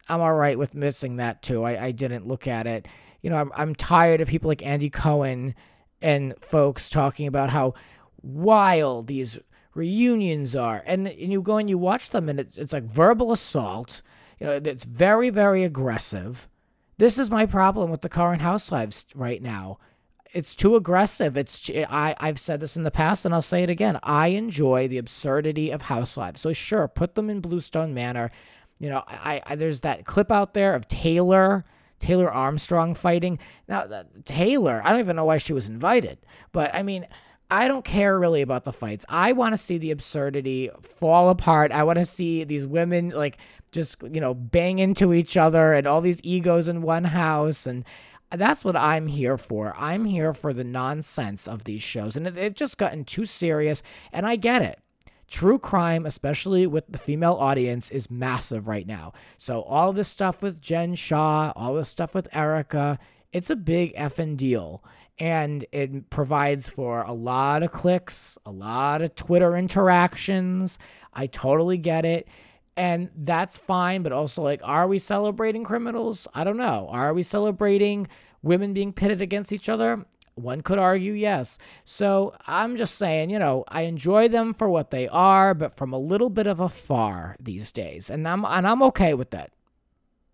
I'm 0.07 0.21
all 0.21 0.35
right 0.35 0.59
with 0.59 0.75
missing 0.75 1.15
that 1.15 1.41
too. 1.41 1.63
I, 1.63 1.85
I 1.85 1.91
didn't 1.91 2.27
look 2.27 2.47
at 2.47 2.67
it. 2.67 2.87
You 3.21 3.29
know, 3.29 3.37
I'm 3.37 3.51
I'm 3.55 3.75
tired 3.75 4.21
of 4.21 4.27
people 4.27 4.47
like 4.47 4.65
Andy 4.65 4.89
Cohen 4.89 5.55
and 6.01 6.33
folks 6.41 6.89
talking 6.89 7.27
about 7.27 7.49
how 7.49 7.73
wild 8.21 9.07
these 9.07 9.39
reunions 9.73 10.55
are, 10.55 10.83
and, 10.85 11.07
and 11.07 11.31
you 11.31 11.41
go 11.41 11.57
and 11.57 11.69
you 11.69 11.77
watch 11.77 12.09
them, 12.11 12.29
and 12.29 12.39
it's 12.39 12.57
it's 12.57 12.73
like 12.73 12.83
verbal 12.83 13.31
assault. 13.31 14.01
You 14.39 14.47
know, 14.47 14.61
it's 14.63 14.85
very 14.85 15.29
very 15.29 15.63
aggressive. 15.63 16.47
This 16.97 17.19
is 17.19 17.29
my 17.29 17.45
problem 17.45 17.91
with 17.91 18.01
the 18.01 18.09
current 18.09 18.41
housewives 18.41 19.05
right 19.13 19.41
now 19.41 19.77
it's 20.33 20.55
too 20.55 20.75
aggressive. 20.75 21.37
It's 21.37 21.69
I 21.89 22.15
I've 22.19 22.39
said 22.39 22.59
this 22.59 22.77
in 22.77 22.83
the 22.83 22.91
past 22.91 23.25
and 23.25 23.33
I'll 23.33 23.41
say 23.41 23.63
it 23.63 23.69
again. 23.69 23.99
I 24.03 24.27
enjoy 24.27 24.87
the 24.87 24.97
absurdity 24.97 25.71
of 25.71 25.83
Housewives. 25.83 26.41
So 26.41 26.53
sure, 26.53 26.87
put 26.87 27.15
them 27.15 27.29
in 27.29 27.41
Bluestone 27.41 27.93
Manor. 27.93 28.31
You 28.79 28.89
know, 28.89 29.03
I, 29.07 29.41
I 29.45 29.55
there's 29.55 29.81
that 29.81 30.05
clip 30.05 30.31
out 30.31 30.53
there 30.53 30.75
of 30.75 30.87
Taylor 30.87 31.63
Taylor 31.99 32.31
Armstrong 32.31 32.93
fighting. 32.93 33.39
Now 33.67 34.03
Taylor, 34.25 34.81
I 34.83 34.91
don't 34.91 34.99
even 34.99 35.15
know 35.15 35.25
why 35.25 35.37
she 35.37 35.53
was 35.53 35.67
invited, 35.67 36.19
but 36.51 36.73
I 36.73 36.83
mean. 36.83 37.07
I 37.49 37.69
don't 37.69 37.85
care 37.85 38.19
really 38.19 38.41
about 38.41 38.65
the 38.65 38.73
fights. 38.73 39.05
I 39.07 39.31
want 39.31 39.53
to 39.53 39.57
see 39.57 39.77
the 39.77 39.91
absurdity 39.91 40.69
fall 40.81 41.29
apart. 41.29 41.71
I 41.71 41.83
want 41.83 41.97
to 41.97 42.03
see 42.03 42.43
these 42.43 42.67
women 42.67 43.11
like 43.11 43.37
just 43.71 44.03
you 44.03 44.19
know 44.19 44.33
bang 44.33 44.79
into 44.79 45.13
each 45.13 45.37
other 45.37 45.71
and 45.71 45.87
all 45.87 46.01
these 46.01 46.19
egos 46.25 46.67
in 46.67 46.81
one 46.81 47.05
house 47.05 47.65
and 47.65 47.85
that's 48.31 48.65
what 48.65 48.75
I'm 48.75 49.07
here 49.07 49.37
for. 49.37 49.73
I'm 49.77 50.05
here 50.05 50.33
for 50.33 50.53
the 50.53 50.63
nonsense 50.63 51.47
of 51.47 51.63
these 51.63 51.81
shows. 51.81 52.15
And 52.15 52.27
it, 52.27 52.37
it's 52.37 52.59
just 52.59 52.77
gotten 52.77 53.05
too 53.05 53.25
serious. 53.25 53.81
And 54.11 54.25
I 54.25 54.35
get 54.35 54.61
it. 54.61 54.79
True 55.29 55.59
crime, 55.59 56.05
especially 56.05 56.65
with 56.67 56.85
the 56.89 56.97
female 56.97 57.33
audience, 57.33 57.89
is 57.89 58.09
massive 58.09 58.67
right 58.67 58.87
now. 58.87 59.11
So 59.37 59.61
all 59.63 59.91
this 59.91 60.07
stuff 60.07 60.41
with 60.41 60.61
Jen 60.61 60.95
Shah, 60.95 61.51
all 61.55 61.73
this 61.73 61.89
stuff 61.89 62.15
with 62.15 62.29
Erika, 62.33 62.97
it's 63.33 63.49
a 63.49 63.55
big 63.57 63.93
effing 63.95 64.37
deal. 64.37 64.83
And 65.19 65.65
it 65.71 66.09
provides 66.09 66.69
for 66.69 67.01
a 67.01 67.11
lot 67.11 67.61
of 67.61 67.71
clicks, 67.71 68.37
a 68.45 68.51
lot 68.51 69.01
of 69.01 69.15
Twitter 69.15 69.57
interactions. 69.57 70.79
I 71.13 71.27
totally 71.27 71.77
get 71.77 72.05
it. 72.05 72.27
And 72.77 73.09
that's 73.15 73.57
fine, 73.57 74.03
but 74.03 74.11
also, 74.11 74.43
like, 74.43 74.61
are 74.63 74.87
we 74.87 74.99
celebrating 74.99 75.63
criminals? 75.63 76.27
I 76.33 76.43
don't 76.43 76.57
know. 76.57 76.87
Are 76.91 77.13
we 77.13 77.23
celebrating 77.23 78.07
women 78.43 78.73
being 78.73 78.93
pitted 78.93 79.21
against 79.21 79.51
each 79.51 79.67
other? 79.67 80.05
One 80.37 80.61
could 80.61 80.77
argue 80.77 81.13
yes. 81.13 81.57
So 81.83 82.35
I'm 82.45 82.77
just 82.77 82.95
saying, 82.95 83.29
you 83.29 83.39
know, 83.39 83.63
I 83.67 83.81
enjoy 83.81 84.27
them 84.27 84.53
for 84.53 84.69
what 84.69 84.91
they 84.91 85.07
are, 85.07 85.53
but 85.53 85.75
from 85.75 85.93
a 85.93 85.99
little 85.99 86.29
bit 86.29 86.47
of 86.47 86.59
afar 86.59 87.35
these 87.39 87.71
days, 87.71 88.09
and 88.09 88.27
I'm 88.27 88.45
and 88.45 88.67
I'm 88.67 88.83
okay 88.83 89.13
with 89.13 89.31
that. 89.31 89.51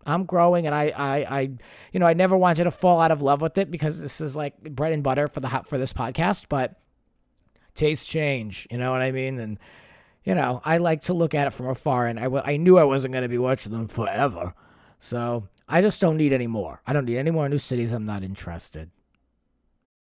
I'm 0.06 0.24
growing, 0.24 0.66
and 0.66 0.74
I, 0.74 0.92
I, 0.94 1.16
I, 1.38 1.40
you 1.92 2.00
know, 2.00 2.06
I 2.06 2.12
never 2.12 2.36
wanted 2.36 2.64
to 2.64 2.70
fall 2.70 3.00
out 3.00 3.10
of 3.10 3.22
love 3.22 3.40
with 3.40 3.56
it 3.56 3.70
because 3.70 4.00
this 4.00 4.20
is 4.20 4.36
like 4.36 4.60
bread 4.62 4.92
and 4.92 5.02
butter 5.02 5.28
for 5.28 5.40
the 5.40 5.48
for 5.64 5.78
this 5.78 5.92
podcast. 5.92 6.46
But 6.48 6.78
tastes 7.74 8.06
change, 8.06 8.68
you 8.70 8.78
know 8.78 8.90
what 8.90 9.00
I 9.00 9.10
mean? 9.12 9.38
And 9.38 9.58
you 10.24 10.34
know, 10.34 10.60
I 10.64 10.78
like 10.78 11.02
to 11.02 11.14
look 11.14 11.34
at 11.34 11.46
it 11.46 11.50
from 11.50 11.66
afar, 11.66 12.06
and 12.06 12.18
I, 12.18 12.26
I 12.44 12.56
knew 12.56 12.78
I 12.78 12.84
wasn't 12.84 13.12
going 13.12 13.22
to 13.22 13.28
be 13.28 13.38
watching 13.38 13.72
them 13.72 13.88
forever. 13.88 14.54
So 15.00 15.48
I 15.68 15.82
just 15.82 16.00
don't 16.00 16.16
need 16.16 16.32
any 16.32 16.46
more. 16.46 16.80
I 16.86 16.92
don't 16.92 17.04
need 17.04 17.18
any 17.18 17.30
more 17.30 17.48
new 17.48 17.58
cities. 17.58 17.92
I'm 17.92 18.06
not 18.06 18.22
interested. 18.22 18.90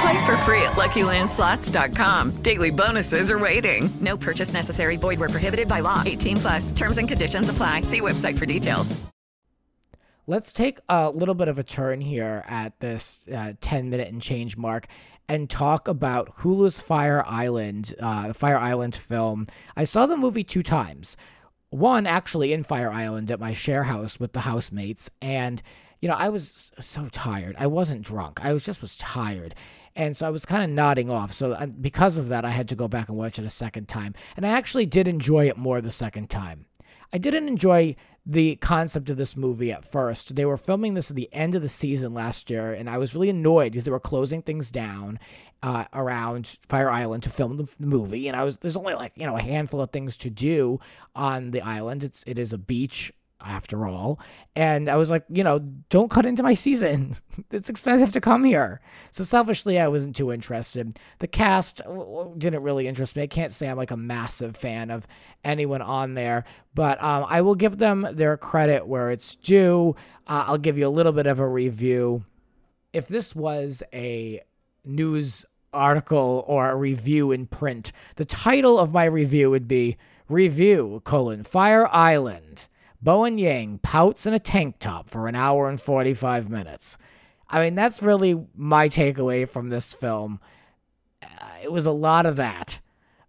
Play 0.00 0.26
for 0.26 0.36
free 0.38 0.62
at 0.62 0.72
LuckyLandSlots.com. 0.72 2.42
Daily 2.42 2.70
bonuses 2.70 3.30
are 3.30 3.38
waiting. 3.38 3.90
No 4.00 4.16
purchase 4.16 4.52
necessary. 4.52 4.96
Void 4.96 5.18
where 5.18 5.28
prohibited 5.28 5.66
by 5.66 5.80
law. 5.80 6.02
18 6.04 6.36
plus. 6.36 6.72
Terms 6.72 6.98
and 6.98 7.08
conditions 7.08 7.48
apply. 7.48 7.82
See 7.82 8.00
website 8.00 8.38
for 8.38 8.46
details. 8.46 8.94
Let's 10.26 10.52
take 10.52 10.78
a 10.90 11.10
little 11.10 11.34
bit 11.34 11.48
of 11.48 11.58
a 11.58 11.64
turn 11.64 12.02
here 12.02 12.44
at 12.46 12.78
this 12.80 13.26
uh, 13.34 13.54
10 13.62 13.88
minute 13.88 14.08
and 14.08 14.20
change 14.20 14.58
mark 14.58 14.86
and 15.26 15.48
talk 15.48 15.88
about 15.88 16.36
Hulu's 16.38 16.80
Fire 16.80 17.24
Island, 17.26 17.94
uh, 17.98 18.34
Fire 18.34 18.58
Island 18.58 18.94
film. 18.94 19.46
I 19.74 19.84
saw 19.84 20.04
the 20.04 20.18
movie 20.18 20.44
two 20.44 20.62
times. 20.62 21.16
One 21.70 22.06
actually 22.06 22.52
in 22.52 22.62
Fire 22.62 22.90
Island 22.90 23.30
at 23.30 23.40
my 23.40 23.54
share 23.54 23.84
house 23.84 24.20
with 24.20 24.34
the 24.34 24.40
housemates, 24.40 25.10
and 25.20 25.62
you 26.00 26.08
know, 26.08 26.14
I 26.14 26.28
was 26.28 26.72
so 26.78 27.08
tired. 27.10 27.56
I 27.58 27.66
wasn't 27.66 28.02
drunk. 28.02 28.44
I 28.44 28.52
was 28.52 28.64
just 28.64 28.80
was 28.80 28.96
tired. 28.96 29.54
And 29.98 30.16
so 30.16 30.28
I 30.28 30.30
was 30.30 30.46
kind 30.46 30.62
of 30.62 30.70
nodding 30.70 31.10
off. 31.10 31.32
So 31.32 31.52
uh, 31.52 31.66
because 31.66 32.18
of 32.18 32.28
that, 32.28 32.44
I 32.44 32.50
had 32.50 32.68
to 32.68 32.76
go 32.76 32.86
back 32.86 33.08
and 33.08 33.18
watch 33.18 33.36
it 33.38 33.44
a 33.44 33.50
second 33.50 33.88
time. 33.88 34.14
And 34.36 34.46
I 34.46 34.50
actually 34.50 34.86
did 34.86 35.08
enjoy 35.08 35.48
it 35.48 35.58
more 35.58 35.80
the 35.80 35.90
second 35.90 36.30
time. 36.30 36.66
I 37.12 37.18
didn't 37.18 37.48
enjoy 37.48 37.96
the 38.24 38.56
concept 38.56 39.10
of 39.10 39.16
this 39.16 39.36
movie 39.36 39.72
at 39.72 39.90
first. 39.90 40.36
They 40.36 40.44
were 40.44 40.56
filming 40.56 40.94
this 40.94 41.10
at 41.10 41.16
the 41.16 41.28
end 41.32 41.56
of 41.56 41.62
the 41.62 41.68
season 41.68 42.14
last 42.14 42.48
year, 42.48 42.72
and 42.72 42.88
I 42.88 42.98
was 42.98 43.14
really 43.14 43.30
annoyed 43.30 43.72
because 43.72 43.84
they 43.84 43.90
were 43.90 43.98
closing 43.98 44.42
things 44.42 44.70
down 44.70 45.18
uh, 45.62 45.86
around 45.92 46.58
Fire 46.68 46.90
Island 46.90 47.24
to 47.24 47.30
film 47.30 47.56
the 47.56 47.68
movie. 47.78 48.28
And 48.28 48.36
I 48.36 48.44
was 48.44 48.58
there's 48.58 48.76
only 48.76 48.94
like 48.94 49.12
you 49.16 49.26
know 49.26 49.36
a 49.36 49.42
handful 49.42 49.80
of 49.80 49.90
things 49.90 50.16
to 50.18 50.30
do 50.30 50.78
on 51.16 51.50
the 51.50 51.62
island. 51.62 52.04
It's 52.04 52.22
it 52.26 52.38
is 52.38 52.52
a 52.52 52.58
beach 52.58 53.12
after 53.40 53.86
all. 53.86 54.18
And 54.56 54.88
I 54.88 54.96
was 54.96 55.10
like, 55.10 55.24
you 55.28 55.44
know, 55.44 55.60
don't 55.90 56.10
cut 56.10 56.26
into 56.26 56.42
my 56.42 56.54
season. 56.54 57.16
it's 57.50 57.70
expensive 57.70 58.10
to 58.12 58.20
come 58.20 58.44
here. 58.44 58.80
So 59.10 59.24
selfishly, 59.24 59.78
I 59.78 59.88
wasn't 59.88 60.16
too 60.16 60.32
interested. 60.32 60.98
The 61.20 61.28
cast 61.28 61.80
didn't 62.36 62.62
really 62.62 62.88
interest 62.88 63.16
me. 63.16 63.22
I 63.22 63.26
can't 63.26 63.52
say 63.52 63.68
I'm 63.68 63.76
like 63.76 63.90
a 63.90 63.96
massive 63.96 64.56
fan 64.56 64.90
of 64.90 65.06
anyone 65.44 65.82
on 65.82 66.14
there, 66.14 66.44
but 66.74 67.02
um, 67.02 67.26
I 67.28 67.40
will 67.42 67.54
give 67.54 67.78
them 67.78 68.06
their 68.12 68.36
credit 68.36 68.86
where 68.86 69.10
it's 69.10 69.36
due. 69.36 69.94
Uh, 70.26 70.44
I'll 70.48 70.58
give 70.58 70.76
you 70.78 70.86
a 70.86 70.90
little 70.90 71.12
bit 71.12 71.26
of 71.26 71.38
a 71.38 71.48
review. 71.48 72.24
If 72.92 73.06
this 73.08 73.36
was 73.36 73.82
a 73.92 74.42
news 74.84 75.44
article 75.72 76.44
or 76.46 76.70
a 76.70 76.76
review 76.76 77.30
in 77.30 77.46
print, 77.46 77.92
the 78.16 78.24
title 78.24 78.78
of 78.78 78.92
my 78.92 79.04
review 79.04 79.50
would 79.50 79.68
be 79.68 79.96
Review 80.28 81.00
colon 81.04 81.42
Fire 81.42 81.88
Island 81.90 82.68
Bowen 83.00 83.38
Yang 83.38 83.78
pouts 83.78 84.26
in 84.26 84.34
a 84.34 84.38
tank 84.38 84.76
top 84.80 85.08
for 85.08 85.28
an 85.28 85.34
hour 85.34 85.68
and 85.68 85.80
45 85.80 86.48
minutes. 86.48 86.98
I 87.48 87.64
mean, 87.64 87.74
that's 87.74 88.02
really 88.02 88.46
my 88.54 88.88
takeaway 88.88 89.48
from 89.48 89.68
this 89.68 89.92
film. 89.92 90.40
Uh, 91.22 91.26
it 91.62 91.72
was 91.72 91.86
a 91.86 91.92
lot 91.92 92.26
of 92.26 92.36
that. 92.36 92.80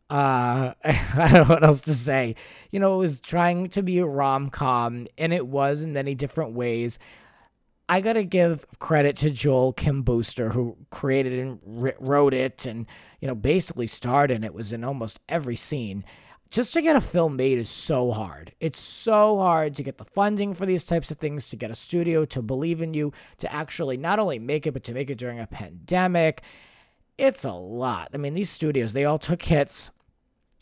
Uh, 0.09 0.73
I 0.83 1.29
don't 1.31 1.33
know 1.33 1.53
what 1.53 1.63
else 1.63 1.81
to 1.81 1.93
say. 1.93 2.35
You 2.71 2.79
know, 2.79 2.95
it 2.95 2.97
was 2.97 3.21
trying 3.21 3.69
to 3.69 3.83
be 3.83 3.99
a 3.99 4.05
rom 4.05 4.49
com, 4.49 5.07
and 5.17 5.31
it 5.31 5.47
was 5.47 5.83
in 5.83 5.93
many 5.93 6.15
different 6.15 6.53
ways. 6.53 6.99
I 7.87 8.01
gotta 8.01 8.23
give 8.23 8.65
credit 8.79 9.15
to 9.17 9.31
Joel 9.31 9.73
Kim 9.73 10.03
Booster, 10.03 10.49
who 10.49 10.77
created 10.91 11.39
and 11.39 11.59
wrote 11.99 12.33
it, 12.33 12.65
and 12.65 12.85
you 13.19 13.27
know, 13.27 13.35
basically 13.35 13.87
starred 13.87 14.31
in 14.31 14.43
it. 14.43 14.53
Was 14.53 14.71
in 14.71 14.83
almost 14.83 15.19
every 15.29 15.55
scene 15.55 16.03
just 16.51 16.73
to 16.73 16.81
get 16.81 16.95
a 16.95 17.01
film 17.01 17.35
made 17.35 17.59
is 17.59 17.69
so 17.69 18.11
hard. 18.11 18.53
It's 18.59 18.79
so 18.79 19.37
hard 19.37 19.75
to 19.75 19.83
get 19.83 19.97
the 19.97 20.05
funding 20.05 20.53
for 20.53 20.65
these 20.65 20.83
types 20.83 21.11
of 21.11 21.17
things, 21.17 21.49
to 21.49 21.55
get 21.55 21.69
a 21.69 21.75
studio 21.75 22.25
to 22.25 22.41
believe 22.41 22.81
in 22.81 22.93
you, 22.93 23.13
to 23.37 23.53
actually 23.53 23.97
not 23.97 24.19
only 24.19 24.39
make 24.39 24.65
it, 24.65 24.71
but 24.71 24.83
to 24.85 24.93
make 24.93 25.09
it 25.09 25.17
during 25.17 25.39
a 25.39 25.47
pandemic. 25.47 26.41
It's 27.17 27.45
a 27.45 27.51
lot. 27.51 28.09
I 28.13 28.17
mean, 28.17 28.33
these 28.33 28.49
studios, 28.49 28.93
they 28.93 29.05
all 29.05 29.19
took 29.19 29.41
hits 29.43 29.91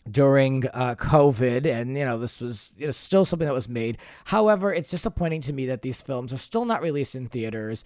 during 0.10 0.68
uh, 0.74 0.96
COVID, 0.96 1.66
and 1.66 1.98
you 1.98 2.06
know 2.06 2.18
this 2.18 2.42
was 2.42 2.72
you 2.78 2.86
know, 2.86 2.92
still 2.92 3.26
something 3.26 3.48
that 3.48 3.54
was 3.54 3.70
made. 3.70 3.98
However, 4.26 4.74
it's 4.74 4.90
disappointing 4.90 5.42
to 5.42 5.54
me 5.54 5.68
that 5.68 5.82
these 5.82 6.02
films 6.02 6.34
are 6.34 6.38
still 6.38 6.66
not 6.66 6.82
released 6.82 7.16
in 7.16 7.28
theaters 7.28 7.84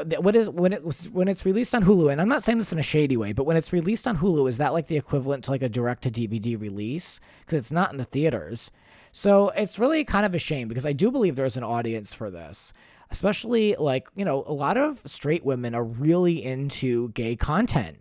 uh, 0.00 0.20
what 0.20 0.36
is 0.36 0.48
when 0.48 0.72
it 0.72 0.82
when 1.12 1.28
it's 1.28 1.44
released 1.44 1.74
on 1.74 1.84
Hulu, 1.84 2.10
and 2.10 2.20
I'm 2.20 2.28
not 2.28 2.42
saying 2.42 2.58
this 2.58 2.72
in 2.72 2.78
a 2.78 2.82
shady 2.82 3.16
way, 3.16 3.32
but 3.32 3.44
when 3.44 3.56
it's 3.56 3.72
released 3.72 4.06
on 4.06 4.18
Hulu, 4.18 4.48
is 4.48 4.58
that 4.58 4.72
like 4.72 4.86
the 4.86 4.96
equivalent 4.96 5.44
to 5.44 5.50
like 5.50 5.62
a 5.62 5.68
direct 5.68 6.02
to 6.02 6.10
DVD 6.10 6.60
release? 6.60 7.20
Because 7.40 7.58
it's 7.58 7.72
not 7.72 7.92
in 7.92 7.98
the 7.98 8.04
theaters. 8.04 8.70
So 9.12 9.50
it's 9.50 9.78
really 9.78 10.04
kind 10.04 10.24
of 10.24 10.34
a 10.34 10.38
shame 10.38 10.68
because 10.68 10.86
I 10.86 10.92
do 10.92 11.10
believe 11.10 11.36
there's 11.36 11.56
an 11.56 11.64
audience 11.64 12.14
for 12.14 12.30
this, 12.30 12.72
especially 13.10 13.76
like 13.78 14.08
you 14.16 14.24
know 14.24 14.44
a 14.46 14.52
lot 14.52 14.76
of 14.76 15.00
straight 15.04 15.44
women 15.44 15.74
are 15.74 15.84
really 15.84 16.42
into 16.42 17.10
gay 17.10 17.36
content, 17.36 17.98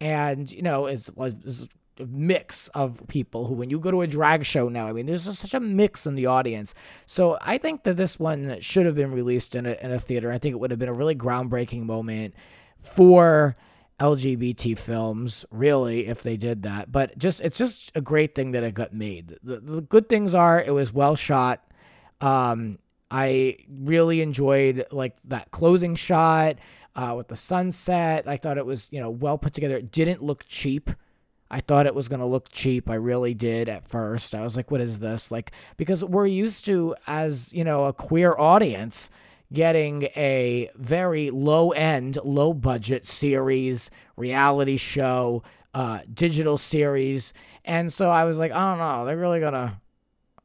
and 0.00 0.50
you 0.50 0.62
know 0.62 0.86
it's, 0.86 1.10
it's 1.18 1.68
mix 1.98 2.68
of 2.68 3.02
people 3.08 3.46
who 3.46 3.54
when 3.54 3.70
you 3.70 3.78
go 3.78 3.90
to 3.90 4.00
a 4.00 4.06
drag 4.06 4.44
show 4.44 4.68
now 4.68 4.88
i 4.88 4.92
mean 4.92 5.06
there's 5.06 5.26
just 5.26 5.40
such 5.40 5.54
a 5.54 5.60
mix 5.60 6.06
in 6.06 6.14
the 6.14 6.26
audience. 6.26 6.74
So 7.06 7.38
i 7.40 7.58
think 7.58 7.84
that 7.84 7.96
this 7.96 8.18
one 8.18 8.58
should 8.60 8.86
have 8.86 8.94
been 8.94 9.12
released 9.12 9.54
in 9.54 9.66
a, 9.66 9.72
in 9.82 9.92
a 9.92 10.00
theater. 10.00 10.32
I 10.32 10.38
think 10.38 10.54
it 10.54 10.58
would 10.58 10.70
have 10.70 10.78
been 10.78 10.88
a 10.88 10.94
really 10.94 11.14
groundbreaking 11.14 11.84
moment 11.84 12.34
for 12.80 13.54
lgbt 14.00 14.76
films 14.78 15.44
really 15.50 16.06
if 16.06 16.22
they 16.22 16.36
did 16.36 16.62
that. 16.62 16.90
But 16.90 17.16
just 17.18 17.40
it's 17.40 17.58
just 17.58 17.92
a 17.94 18.00
great 18.00 18.34
thing 18.34 18.52
that 18.52 18.64
it 18.64 18.74
got 18.74 18.92
made. 18.92 19.38
The, 19.42 19.60
the 19.60 19.80
good 19.82 20.08
things 20.08 20.34
are 20.34 20.60
it 20.60 20.72
was 20.72 20.92
well 20.92 21.16
shot. 21.16 21.62
Um 22.20 22.78
i 23.10 23.58
really 23.68 24.22
enjoyed 24.22 24.86
like 24.90 25.16
that 25.24 25.50
closing 25.50 25.94
shot 25.94 26.56
uh, 26.94 27.14
with 27.16 27.28
the 27.28 27.36
sunset. 27.36 28.28
I 28.28 28.36
thought 28.36 28.58
it 28.58 28.66
was 28.66 28.88
you 28.90 29.00
know 29.00 29.10
well 29.10 29.38
put 29.38 29.52
together. 29.52 29.76
It 29.76 29.92
didn't 29.92 30.22
look 30.22 30.44
cheap 30.48 30.90
I 31.52 31.60
thought 31.60 31.86
it 31.86 31.94
was 31.94 32.08
going 32.08 32.20
to 32.20 32.26
look 32.26 32.48
cheap. 32.50 32.88
I 32.88 32.94
really 32.94 33.34
did 33.34 33.68
at 33.68 33.86
first. 33.86 34.34
I 34.34 34.40
was 34.40 34.56
like, 34.56 34.70
what 34.70 34.80
is 34.80 35.00
this? 35.00 35.30
Like, 35.30 35.52
because 35.76 36.02
we're 36.02 36.26
used 36.26 36.64
to, 36.64 36.96
as, 37.06 37.52
you 37.52 37.62
know, 37.62 37.84
a 37.84 37.92
queer 37.92 38.34
audience, 38.38 39.10
getting 39.52 40.04
a 40.16 40.70
very 40.76 41.30
low 41.30 41.72
end, 41.72 42.18
low 42.24 42.54
budget 42.54 43.06
series, 43.06 43.90
reality 44.16 44.78
show, 44.78 45.42
uh, 45.74 45.98
digital 46.12 46.56
series. 46.56 47.34
And 47.66 47.92
so 47.92 48.10
I 48.10 48.24
was 48.24 48.38
like, 48.38 48.50
I 48.50 48.70
don't 48.70 48.78
know. 48.78 49.04
They're 49.04 49.18
really 49.18 49.40
going 49.40 49.52
to, 49.52 49.74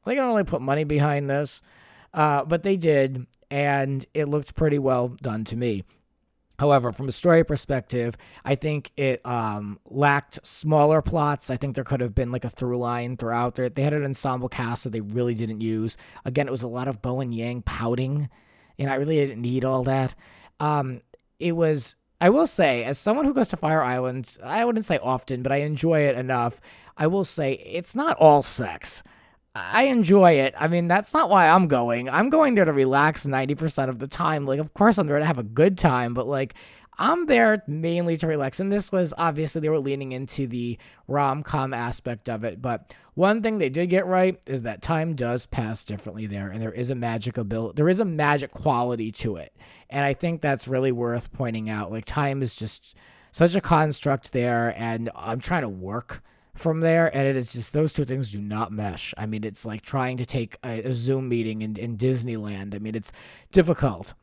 they're 0.06 0.16
going 0.16 0.28
to 0.28 0.34
really 0.34 0.44
put 0.44 0.62
money 0.62 0.84
behind 0.84 1.30
this. 1.30 1.62
Uh, 2.14 2.44
but 2.44 2.64
they 2.64 2.76
did. 2.76 3.28
And 3.50 4.06
it 4.14 4.28
looked 4.28 4.56
pretty 4.56 4.78
well 4.78 5.08
done 5.08 5.46
to 5.46 5.56
me. 5.56 5.86
However, 6.60 6.92
from 6.92 7.08
a 7.08 7.12
story 7.12 7.44
perspective, 7.44 8.18
I 8.44 8.56
think 8.56 8.92
it 8.98 9.24
um, 9.26 9.80
lacked 9.86 10.46
smaller 10.46 11.02
plots. 11.04 11.52
I 11.52 11.58
think 11.58 11.76
there 11.76 11.84
could 11.84 12.02
have 12.02 12.16
been 12.16 12.32
like 12.32 12.46
a 12.46 12.50
through 12.50 12.80
line 12.80 13.16
throughout 13.16 13.56
there. 13.56 13.70
They 13.70 13.84
had 13.84 13.94
an 13.94 14.04
ensemble 14.04 14.50
cast 14.50 14.84
that 14.84 14.92
they 14.92 15.02
really 15.02 15.36
didn't 15.36 15.62
use. 15.62 15.98
Again, 16.26 16.48
it 16.48 16.52
was 16.52 16.64
a 16.64 16.68
lot 16.68 16.88
of 16.88 17.02
Bowen 17.02 17.32
Yang 17.32 17.62
pouting, 17.62 18.30
and 18.80 18.90
I 18.90 18.96
really 18.96 19.18
didn't 19.18 19.42
need 19.42 19.66
all 19.66 19.84
that. 19.84 20.16
Um, 20.60 21.02
it 21.40 21.52
was 21.52 21.96
I 22.20 22.30
will 22.30 22.48
say, 22.48 22.84
as 22.84 22.98
someone 22.98 23.26
who 23.26 23.34
goes 23.34 23.48
to 23.50 23.58
Fire 23.58 23.84
Island, 23.84 24.38
I 24.44 24.66
wouldn't 24.66 24.86
say 24.86 24.98
often, 24.98 25.44
but 25.44 25.52
I 25.52 25.58
enjoy 25.58 26.02
it 26.02 26.18
enough. 26.18 26.60
I 26.98 27.06
will 27.06 27.24
say 27.24 27.54
it's 27.54 27.96
not 27.96 28.18
all 28.18 28.42
sex. 28.42 29.04
I 29.58 29.84
enjoy 29.84 30.34
it. 30.34 30.54
I 30.58 30.68
mean, 30.68 30.88
that's 30.88 31.14
not 31.14 31.30
why 31.30 31.50
I'm 31.50 31.68
going. 31.68 32.10
I'm 32.10 32.30
going 32.30 32.56
there 32.56 32.66
to 32.66 32.74
relax 32.74 33.26
90% 33.26 33.90
of 33.90 34.00
the 34.00 34.08
time. 34.08 34.46
Like, 34.46 34.60
of 34.60 34.74
course, 34.74 34.98
I'm 34.98 35.08
there 35.08 35.20
to 35.20 35.26
have 35.26 35.40
a 35.40 35.44
good 35.44 35.78
time, 35.78 36.14
but 36.14 36.28
like, 36.28 36.54
I'm 37.00 37.28
there 37.28 37.64
mainly 37.68 38.18
to 38.18 38.28
relax. 38.28 38.60
And 38.60 38.72
this 38.72 38.92
was 38.92 39.14
obviously 39.18 39.62
they 39.62 39.70
were 39.70 39.80
leaning 39.80 40.12
into 40.12 40.48
the 40.48 40.78
rom 41.08 41.44
com 41.44 41.74
aspect 41.74 42.28
of 42.30 42.44
it. 42.44 42.62
But 42.62 42.94
one 43.14 43.42
thing 43.42 43.58
they 43.58 43.70
did 43.70 43.90
get 43.90 44.06
right 44.06 44.40
is 44.48 44.64
that 44.64 44.82
time 44.82 45.16
does 45.16 45.46
pass 45.46 45.84
differently 45.84 46.28
there, 46.28 46.50
and 46.50 46.62
there 46.62 46.72
is 46.72 46.92
a 46.92 46.96
magic 46.96 47.38
ability, 47.38 47.76
there 47.76 47.90
is 47.90 48.00
a 48.00 48.06
magic 48.06 48.52
quality 48.52 49.12
to 49.12 49.36
it. 49.36 49.54
And 49.90 50.04
I 50.04 50.14
think 50.14 50.42
that's 50.42 50.68
really 50.68 50.92
worth 50.92 51.32
pointing 51.32 51.70
out. 51.70 51.92
Like, 51.92 52.06
time 52.06 52.42
is 52.42 52.56
just 52.56 52.96
such 53.32 53.56
a 53.56 53.62
construct 53.62 54.34
there, 54.34 54.74
and 54.78 55.10
I'm 55.16 55.40
trying 55.40 55.62
to 55.62 55.70
work 55.70 56.24
from 56.58 56.82
there 56.82 57.16
and 57.16 57.28
it 57.28 57.36
is 57.36 57.54
just 57.54 57.74
those 57.74 57.94
two 57.94 58.06
things 58.06 58.32
do 58.32 58.42
not 58.42 58.72
mesh. 58.72 59.14
I 59.18 59.26
mean 59.26 59.44
it's 59.44 59.66
like 59.66 59.82
trying 59.82 60.18
to 60.18 60.26
take 60.26 60.58
a, 60.64 60.82
a 60.82 60.94
zoom 60.94 61.30
meeting 61.30 61.62
in, 61.62 61.78
in 61.78 61.98
disneyland. 61.98 62.76
I 62.76 62.80
mean 62.80 62.96
it's 62.96 63.12
difficult. 63.52 64.14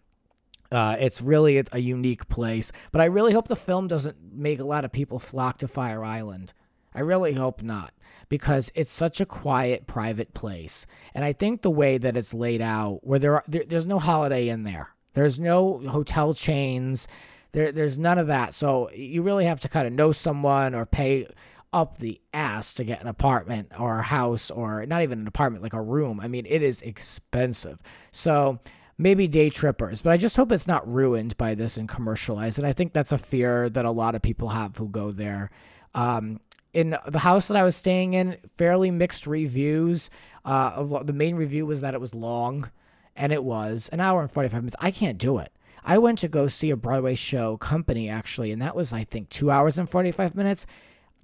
Uh, 0.73 0.97
it's 0.99 1.21
really 1.21 1.63
a, 1.71 1.79
unique 1.79 2.27
place 2.29 2.73
but 2.91 3.01
i 3.01 3.05
really 3.05 3.33
hope 3.33 3.47
the 3.47 3.55
film 3.55 3.87
doesn't 3.87 4.17
make 4.33 4.59
a 4.59 4.65
lot 4.65 4.85
of 4.85 4.91
people 4.91 5.19
flock 5.19 5.59
to 5.59 5.69
fire 5.69 6.03
island. 6.05 6.53
I 6.95 7.01
really 7.01 7.35
hope 7.35 7.63
not 7.63 7.93
because 8.29 8.73
it's 8.75 8.93
such 8.93 9.21
a 9.21 9.27
quiet 9.27 9.87
private 9.87 10.35
place. 10.35 10.87
And 11.15 11.25
i 11.25 11.33
think 11.33 11.63
the 11.63 11.71
way 11.71 11.99
that 11.99 12.17
it's 12.17 12.35
laid 12.35 12.63
out 12.63 13.01
where 13.03 13.19
there, 13.19 13.35
are, 13.35 13.45
there 13.47 13.65
there's 13.67 13.87
no 13.87 13.99
Holiday 13.99 14.49
Inn 14.49 14.65
there. 14.65 14.95
There's 15.15 15.39
no 15.39 15.79
hotel 15.89 16.35
chains. 16.35 17.07
There, 17.53 17.71
there's 17.71 17.97
none 17.97 18.19
of 18.19 18.27
that. 18.27 18.55
So 18.55 18.91
you 18.91 19.23
really 19.23 19.45
have 19.45 19.61
to 19.61 19.69
kind 19.69 19.87
of 19.87 19.93
know 19.93 20.11
someone 20.11 20.75
or 20.75 20.85
pay 20.85 21.29
up 21.75 21.99
the 21.99 22.21
ass 22.33 22.73
to 22.73 22.85
get 22.85 23.03
an 23.03 23.09
apartment 23.09 23.73
or 23.79 23.99
a 23.99 24.03
house 24.03 24.51
or 24.51 24.87
not 24.87 25.03
even 25.03 25.19
an 25.19 25.27
apartment, 25.27 25.63
like 25.63 25.75
a 25.75 25.83
room. 25.83 26.21
I 26.21 26.29
mean, 26.29 26.47
it 26.49 26.63
is 26.63 26.81
expensive. 26.83 27.83
So 28.13 28.61
maybe 28.97 29.27
day 29.27 29.51
trippers, 29.51 30.01
but 30.01 30.13
I 30.13 30.17
just 30.17 30.37
hope 30.37 30.53
it's 30.53 30.69
not 30.69 30.91
ruined 30.91 31.37
by 31.37 31.57
this 31.57 31.77
and 31.77 31.89
commercialized. 31.89 32.59
And 32.59 32.67
I 32.67 32.73
think 32.73 32.93
that's 32.93 33.11
a 33.11 33.19
fear 33.19 33.69
that 33.69 33.85
a 33.85 33.91
lot 33.91 34.15
of 34.15 34.23
people 34.23 34.51
have 34.51 34.77
who 34.77 34.89
go 34.89 35.11
there. 35.11 35.51
Um, 35.95 36.41
in 36.73 36.97
the 37.09 37.19
house 37.19 37.49
that 37.49 37.57
I 37.57 37.65
was 37.65 37.75
staying 37.75 38.15
in, 38.15 38.37
fairly 38.57 38.91
mixed 38.93 39.27
reviews. 39.27 40.11
Uh, 40.45 41.03
the 41.03 41.13
main 41.13 41.35
review 41.35 41.67
was 41.67 41.81
that 41.81 41.95
it 41.95 42.01
was 42.01 42.15
long, 42.15 42.71
and 43.17 43.33
it 43.33 43.43
was 43.43 43.89
an 43.93 44.01
hour 44.01 44.21
and 44.21 44.31
45 44.31 44.63
minutes. 44.63 44.77
I 44.79 44.93
can't 44.93 45.19
do 45.19 45.39
it. 45.39 45.53
I 45.85 45.99
went 45.99 46.19
to 46.21 46.29
go 46.29 46.47
see 46.47 46.71
a 46.71 46.77
Broadway 46.77 47.15
show, 47.15 47.57
Company, 47.57 48.09
actually, 48.09 48.51
and 48.53 48.63
that 48.63 48.75
was, 48.75 48.93
I 48.93 49.05
think, 49.05 49.29
two 49.29 49.51
hours 49.51 49.77
and 49.77 49.89
45 49.89 50.35
minutes. 50.35 50.67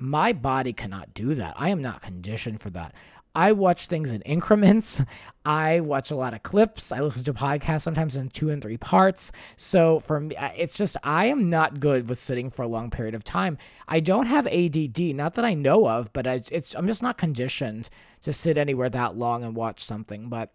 My 0.01 0.33
body 0.33 0.73
cannot 0.73 1.13
do 1.13 1.35
that. 1.35 1.55
I 1.59 1.69
am 1.69 1.83
not 1.83 2.01
conditioned 2.01 2.61
for 2.61 2.71
that. 2.71 2.95
I 3.35 3.53
watch 3.53 3.87
things 3.87 4.11
in 4.11 4.23
increments. 4.23 5.03
I 5.45 5.81
watch 5.81 6.11
a 6.11 6.17
lot 6.17 6.35
of 6.35 6.43
clips. 6.43 6.91
I 6.91 7.01
listen 7.01 7.23
to 7.25 7.35
podcasts 7.35 7.83
sometimes 7.83 8.17
in 8.17 8.31
two 8.31 8.49
and 8.49 8.63
three 8.63 8.79
parts. 8.79 9.31
So 9.57 10.01
for 10.01 10.21
me, 10.21 10.35
it's 10.57 10.77
just 10.77 10.97
I 11.03 11.27
am 11.27 11.51
not 11.51 11.81
good 11.81 12.09
with 12.09 12.19
sitting 12.19 12.51
for 12.51 12.63
a 12.63 12.67
long 12.69 12.91
period 12.91 13.15
of 13.15 13.25
time. 13.25 13.59
I 13.87 14.01
don't 14.01 14.27
have 14.27 14.47
ADD, 14.47 14.99
not 15.15 15.35
that 15.35 15.45
I 15.45 15.55
know 15.55 15.89
of, 15.89 16.13
but 16.13 16.27
I, 16.27 16.43
it's 16.51 16.75
I'm 16.75 16.87
just 16.87 17.03
not 17.03 17.19
conditioned 17.19 17.89
to 18.23 18.33
sit 18.33 18.59
anywhere 18.59 18.89
that 18.89 19.17
long 19.17 19.45
and 19.45 19.55
watch 19.55 19.85
something. 19.85 20.29
But 20.29 20.53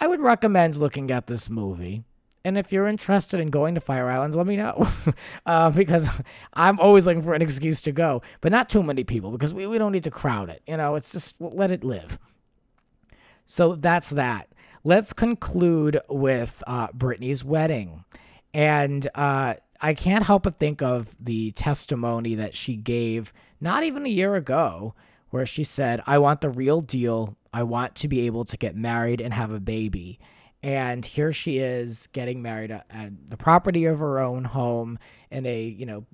I 0.00 0.06
would 0.06 0.20
recommend 0.20 0.76
looking 0.76 1.10
at 1.10 1.28
this 1.28 1.48
movie. 1.48 2.04
And 2.48 2.56
if 2.56 2.72
you're 2.72 2.88
interested 2.88 3.40
in 3.40 3.50
going 3.50 3.74
to 3.74 3.80
Fire 3.82 4.08
Islands, 4.08 4.34
let 4.34 4.46
me 4.46 4.56
know. 4.56 4.88
uh, 5.46 5.68
because 5.68 6.08
I'm 6.54 6.80
always 6.80 7.04
looking 7.04 7.22
for 7.22 7.34
an 7.34 7.42
excuse 7.42 7.82
to 7.82 7.92
go, 7.92 8.22
but 8.40 8.50
not 8.50 8.70
too 8.70 8.82
many 8.82 9.04
people 9.04 9.30
because 9.30 9.52
we, 9.52 9.66
we 9.66 9.76
don't 9.76 9.92
need 9.92 10.04
to 10.04 10.10
crowd 10.10 10.48
it. 10.48 10.62
You 10.66 10.78
know, 10.78 10.94
it's 10.94 11.12
just 11.12 11.36
let 11.40 11.70
it 11.70 11.84
live. 11.84 12.18
So 13.44 13.74
that's 13.74 14.08
that. 14.10 14.48
Let's 14.82 15.12
conclude 15.12 16.00
with 16.08 16.62
uh, 16.66 16.88
Britney's 16.88 17.44
wedding. 17.44 18.06
And 18.54 19.06
uh, 19.14 19.56
I 19.82 19.92
can't 19.92 20.24
help 20.24 20.44
but 20.44 20.54
think 20.54 20.80
of 20.80 21.22
the 21.22 21.50
testimony 21.50 22.34
that 22.34 22.54
she 22.54 22.76
gave 22.76 23.34
not 23.60 23.82
even 23.82 24.06
a 24.06 24.08
year 24.08 24.36
ago, 24.36 24.94
where 25.28 25.44
she 25.44 25.64
said, 25.64 26.02
I 26.06 26.16
want 26.16 26.40
the 26.40 26.48
real 26.48 26.80
deal. 26.80 27.36
I 27.52 27.62
want 27.64 27.94
to 27.96 28.08
be 28.08 28.20
able 28.20 28.46
to 28.46 28.56
get 28.56 28.74
married 28.74 29.20
and 29.20 29.34
have 29.34 29.50
a 29.50 29.60
baby 29.60 30.18
and 30.62 31.04
here 31.04 31.32
she 31.32 31.58
is 31.58 32.08
getting 32.08 32.42
married 32.42 32.70
at, 32.70 32.86
the 33.28 33.36
property 33.36 33.84
of 33.84 33.98
her 34.00 34.18
own 34.18 34.44
home 34.44 34.98
in 35.30 35.46
a 35.46 35.62
you 35.62 35.86
know 35.86 36.04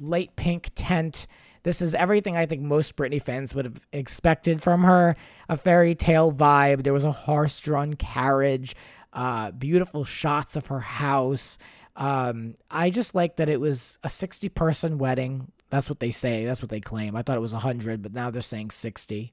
light 0.00 0.34
pink 0.36 0.70
tent. 0.74 1.26
This 1.62 1.80
is 1.80 1.94
everything 1.94 2.36
i 2.36 2.46
think 2.46 2.62
most 2.62 2.96
britney 2.96 3.22
fans 3.22 3.54
would 3.54 3.64
have 3.64 3.80
expected 3.92 4.62
from 4.62 4.84
her. 4.84 5.16
A 5.48 5.56
fairy 5.56 5.94
tale 5.94 6.32
vibe. 6.32 6.82
There 6.82 6.92
was 6.92 7.04
a 7.04 7.12
horse-drawn 7.12 7.94
carriage 7.94 8.74
uh, 9.12 9.50
beautiful 9.50 10.04
shots 10.04 10.56
of 10.56 10.68
her 10.68 10.80
house. 10.80 11.58
Um, 11.96 12.54
i 12.70 12.88
just 12.90 13.14
like 13.14 13.36
that 13.36 13.48
it 13.48 13.60
was 13.60 13.98
a 14.02 14.08
60 14.08 14.48
person 14.50 14.98
wedding. 14.98 15.52
That's 15.70 15.88
what 15.88 16.00
they 16.00 16.10
say. 16.10 16.44
That's 16.44 16.60
what 16.60 16.70
they 16.70 16.80
claim. 16.80 17.14
I 17.16 17.22
thought 17.22 17.36
it 17.36 17.40
was 17.40 17.52
100 17.52 18.02
but 18.02 18.12
now 18.12 18.30
they're 18.30 18.42
saying 18.42 18.70
60 18.70 19.32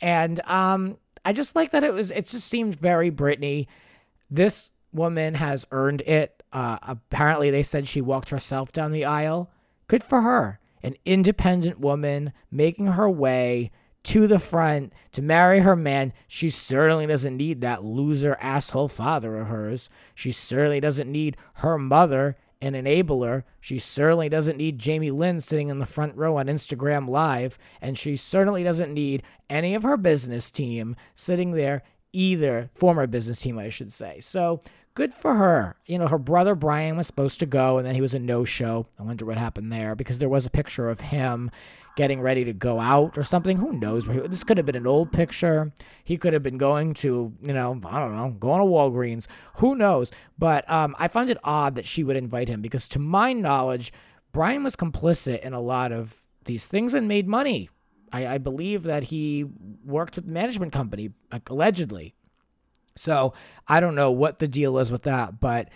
and 0.00 0.40
um, 0.40 0.96
i 1.24 1.32
just 1.32 1.56
like 1.56 1.72
that 1.72 1.84
it 1.84 1.92
was 1.92 2.10
it 2.10 2.24
just 2.24 2.46
seemed 2.46 2.74
very 2.74 3.10
britney 3.10 3.66
this 4.30 4.70
woman 4.92 5.34
has 5.34 5.66
earned 5.70 6.02
it. 6.02 6.42
Uh, 6.52 6.78
apparently, 6.82 7.50
they 7.50 7.62
said 7.62 7.86
she 7.86 8.00
walked 8.00 8.30
herself 8.30 8.72
down 8.72 8.92
the 8.92 9.04
aisle. 9.04 9.50
Good 9.86 10.02
for 10.02 10.22
her. 10.22 10.60
An 10.82 10.96
independent 11.04 11.80
woman 11.80 12.32
making 12.50 12.88
her 12.88 13.08
way 13.10 13.70
to 14.04 14.26
the 14.26 14.38
front 14.38 14.92
to 15.12 15.20
marry 15.20 15.60
her 15.60 15.76
man. 15.76 16.12
She 16.26 16.48
certainly 16.48 17.06
doesn't 17.06 17.36
need 17.36 17.60
that 17.60 17.84
loser 17.84 18.38
asshole 18.40 18.88
father 18.88 19.36
of 19.36 19.48
hers. 19.48 19.90
She 20.14 20.32
certainly 20.32 20.80
doesn't 20.80 21.10
need 21.10 21.36
her 21.54 21.76
mother, 21.76 22.38
an 22.62 22.72
enabler. 22.72 23.44
She 23.60 23.78
certainly 23.78 24.28
doesn't 24.28 24.56
need 24.56 24.78
Jamie 24.78 25.10
Lynn 25.10 25.40
sitting 25.40 25.68
in 25.68 25.78
the 25.78 25.86
front 25.86 26.16
row 26.16 26.36
on 26.36 26.46
Instagram 26.46 27.08
Live. 27.08 27.58
And 27.82 27.98
she 27.98 28.16
certainly 28.16 28.62
doesn't 28.62 28.94
need 28.94 29.22
any 29.50 29.74
of 29.74 29.82
her 29.82 29.96
business 29.96 30.50
team 30.50 30.96
sitting 31.14 31.52
there 31.52 31.82
either 32.12 32.70
former 32.74 33.06
business 33.06 33.40
team, 33.40 33.58
I 33.58 33.68
should 33.68 33.92
say. 33.92 34.20
So 34.20 34.60
good 34.94 35.14
for 35.14 35.34
her. 35.36 35.76
You 35.86 35.98
know, 35.98 36.08
her 36.08 36.18
brother 36.18 36.54
Brian 36.54 36.96
was 36.96 37.06
supposed 37.06 37.40
to 37.40 37.46
go, 37.46 37.78
and 37.78 37.86
then 37.86 37.94
he 37.94 38.00
was 38.00 38.14
a 38.14 38.18
no 38.18 38.44
show. 38.44 38.86
I 38.98 39.02
wonder 39.02 39.24
what 39.24 39.38
happened 39.38 39.72
there 39.72 39.94
because 39.94 40.18
there 40.18 40.28
was 40.28 40.46
a 40.46 40.50
picture 40.50 40.88
of 40.88 41.00
him 41.00 41.50
getting 41.96 42.20
ready 42.20 42.44
to 42.44 42.52
go 42.52 42.78
out 42.78 43.18
or 43.18 43.22
something. 43.22 43.56
Who 43.56 43.72
knows? 43.72 44.06
This 44.06 44.44
could 44.44 44.56
have 44.56 44.66
been 44.66 44.76
an 44.76 44.86
old 44.86 45.12
picture. 45.12 45.72
He 46.04 46.16
could 46.16 46.32
have 46.32 46.42
been 46.42 46.58
going 46.58 46.94
to, 46.94 47.32
you 47.42 47.52
know, 47.52 47.80
I 47.84 47.98
don't 47.98 48.16
know, 48.16 48.30
going 48.30 48.60
to 48.60 48.66
Walgreens. 48.66 49.26
Who 49.56 49.74
knows? 49.74 50.12
But 50.38 50.68
um, 50.70 50.94
I 50.98 51.08
found 51.08 51.30
it 51.30 51.38
odd 51.42 51.74
that 51.74 51.86
she 51.86 52.04
would 52.04 52.16
invite 52.16 52.48
him 52.48 52.60
because, 52.62 52.86
to 52.88 52.98
my 52.98 53.32
knowledge, 53.32 53.92
Brian 54.32 54.62
was 54.62 54.76
complicit 54.76 55.40
in 55.40 55.52
a 55.52 55.60
lot 55.60 55.90
of 55.90 56.16
these 56.44 56.66
things 56.66 56.94
and 56.94 57.08
made 57.08 57.28
money 57.28 57.68
I, 58.12 58.26
I 58.26 58.38
believe 58.38 58.84
that 58.84 59.04
he 59.04 59.46
worked 59.88 60.16
with 60.16 60.26
the 60.26 60.32
management 60.32 60.72
company, 60.72 61.10
like, 61.32 61.48
allegedly. 61.48 62.14
So 62.96 63.32
I 63.66 63.80
don't 63.80 63.94
know 63.94 64.10
what 64.10 64.38
the 64.38 64.48
deal 64.48 64.78
is 64.78 64.92
with 64.92 65.02
that, 65.02 65.40
but 65.40 65.68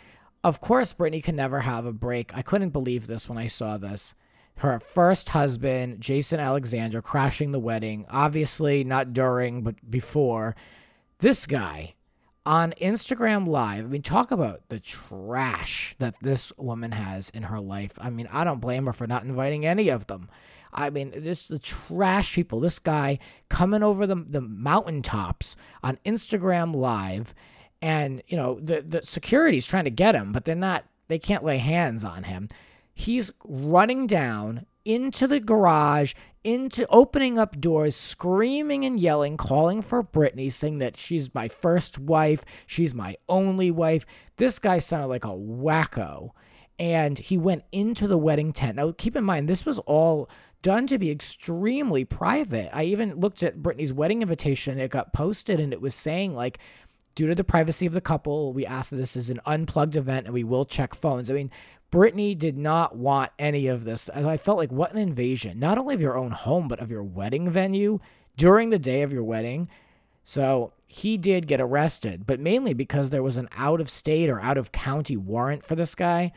of 0.44 0.61
course, 0.61 0.92
Britney 0.92 1.22
can 1.22 1.37
never 1.37 1.61
have 1.61 1.87
a 1.87 1.92
break. 1.92 2.37
I 2.37 2.42
couldn't 2.42 2.70
believe 2.70 3.07
this 3.07 3.29
when 3.29 3.38
I 3.38 3.46
saw 3.46 3.79
this. 3.79 4.14
Her 4.57 4.81
first 4.81 5.31
husband, 5.31 6.01
Jason 6.01 6.40
Alexander, 6.40 7.01
crashing 7.01 7.53
the 7.53 7.61
wedding, 7.61 8.07
obviously 8.11 8.85
not 8.85 9.12
during, 9.12 9.62
but 9.62 9.88
before. 9.88 10.57
This 11.18 11.46
guy 11.46 11.94
on 12.44 12.75
Instagram 12.81 13.46
Live, 13.46 13.85
I 13.85 13.88
mean, 13.88 14.03
talk 14.03 14.33
about 14.33 14.68
the 14.68 14.81
trash 14.81 15.94
that 16.01 16.16
this 16.20 16.53
woman 16.59 16.90
has 16.90 17.31
in 17.31 17.44
her 17.44 17.61
life. 17.61 17.92
I 17.98 18.11
mean, 18.11 18.29
I 18.33 18.42
don't 18.42 18.61
blame 18.61 18.87
her 18.87 18.92
for 18.92 19.07
not 19.07 19.22
inviting 19.22 19.64
any 19.64 19.88
of 19.88 20.09
them. 20.09 20.29
I 20.72 20.90
mean, 20.90 21.12
this 21.14 21.48
the 21.48 21.58
trash 21.58 22.35
people. 22.35 22.61
This 22.61 22.78
guy 22.78 23.18
coming 23.48 23.82
over 23.82 24.06
the 24.06 24.16
the 24.16 24.40
mountaintops 24.40 25.56
on 25.82 25.98
Instagram 26.06 26.74
Live, 26.74 27.35
and 27.80 28.22
you 28.26 28.37
know 28.37 28.58
the 28.61 28.82
the 28.82 29.04
security's 29.04 29.66
trying 29.66 29.85
to 29.85 29.90
get 29.90 30.14
him, 30.14 30.32
but 30.32 30.44
they're 30.44 30.54
not. 30.54 30.85
They 31.08 31.18
can't 31.18 31.44
lay 31.44 31.58
hands 31.58 32.04
on 32.04 32.24
him. 32.24 32.48
He's 32.94 33.32
running 33.44 34.06
down 34.06 34.66
into 34.85 35.26
the 35.26 35.40
garage, 35.40 36.14
into 36.44 36.87
opening 36.88 37.38
up 37.38 37.61
doors, 37.61 37.94
screaming 37.94 38.85
and 38.85 38.98
yelling, 38.98 39.37
calling 39.37 39.82
for 39.82 40.02
Britney, 40.02 40.50
saying 40.50 40.78
that 40.78 40.96
she's 40.96 41.35
my 41.35 41.48
first 41.48 41.98
wife, 41.98 42.44
she's 42.66 42.94
my 42.94 43.16
only 43.28 43.70
wife. 43.70 44.04
This 44.37 44.58
guy 44.58 44.78
sounded 44.78 45.08
like 45.08 45.24
a 45.24 45.28
wacko. 45.28 46.30
And 46.78 47.18
he 47.18 47.38
went 47.38 47.64
into 47.70 48.08
the 48.08 48.18
wedding 48.18 48.52
tent. 48.52 48.76
Now, 48.76 48.92
keep 48.96 49.14
in 49.14 49.22
mind, 49.22 49.48
this 49.48 49.64
was 49.64 49.78
all 49.80 50.28
done 50.62 50.87
to 50.87 50.98
be 50.98 51.11
extremely 51.11 52.05
private. 52.05 52.70
I 52.72 52.85
even 52.85 53.20
looked 53.20 53.42
at 53.42 53.59
Britney's 53.59 53.92
wedding 53.92 54.22
invitation. 54.22 54.79
It 54.79 54.90
got 54.90 55.12
posted 55.12 55.61
and 55.61 55.72
it 55.72 55.81
was 55.81 55.94
saying, 55.94 56.35
like, 56.35 56.59
due 57.14 57.27
to 57.27 57.35
the 57.35 57.44
privacy 57.44 57.85
of 57.85 57.92
the 57.92 58.01
couple, 58.01 58.53
we 58.53 58.64
ask 58.64 58.90
that 58.90 58.96
this 58.96 59.16
is 59.16 59.29
an 59.29 59.40
unplugged 59.44 59.96
event 59.96 60.27
and 60.27 60.35
we 60.35 60.44
will 60.44 60.64
check 60.64 60.94
phones. 60.94 61.31
I 61.31 61.35
mean, 61.35 61.51
Britney 61.90 62.38
did 62.38 62.57
not 62.57 62.96
want 62.96 63.33
any 63.38 63.66
of 63.66 63.85
this. 63.85 64.09
I 64.09 64.38
felt 64.38 64.57
like, 64.57 64.72
what 64.72 64.92
an 64.92 64.98
invasion, 64.98 65.59
not 65.59 65.77
only 65.77 65.94
of 65.94 66.01
your 66.01 66.16
own 66.16 66.31
home, 66.31 66.66
but 66.66 66.81
of 66.81 66.90
your 66.90 67.03
wedding 67.03 67.51
venue 67.51 68.01
during 68.37 68.70
the 68.70 68.79
day 68.79 69.03
of 69.03 69.12
your 69.12 69.25
wedding. 69.25 69.68
So 70.25 70.72
he 70.87 71.18
did 71.18 71.46
get 71.46 71.61
arrested, 71.61 72.27
but 72.27 72.40
mainly 72.40 72.72
because 72.72 73.11
there 73.11 73.22
was 73.22 73.37
an 73.37 73.48
out 73.57 73.81
of 73.81 73.90
state 73.90 74.31
or 74.31 74.40
out 74.40 74.57
of 74.57 74.72
county 74.72 75.16
warrant 75.16 75.64
for 75.64 75.75
this 75.75 75.94
guy. 75.94 76.33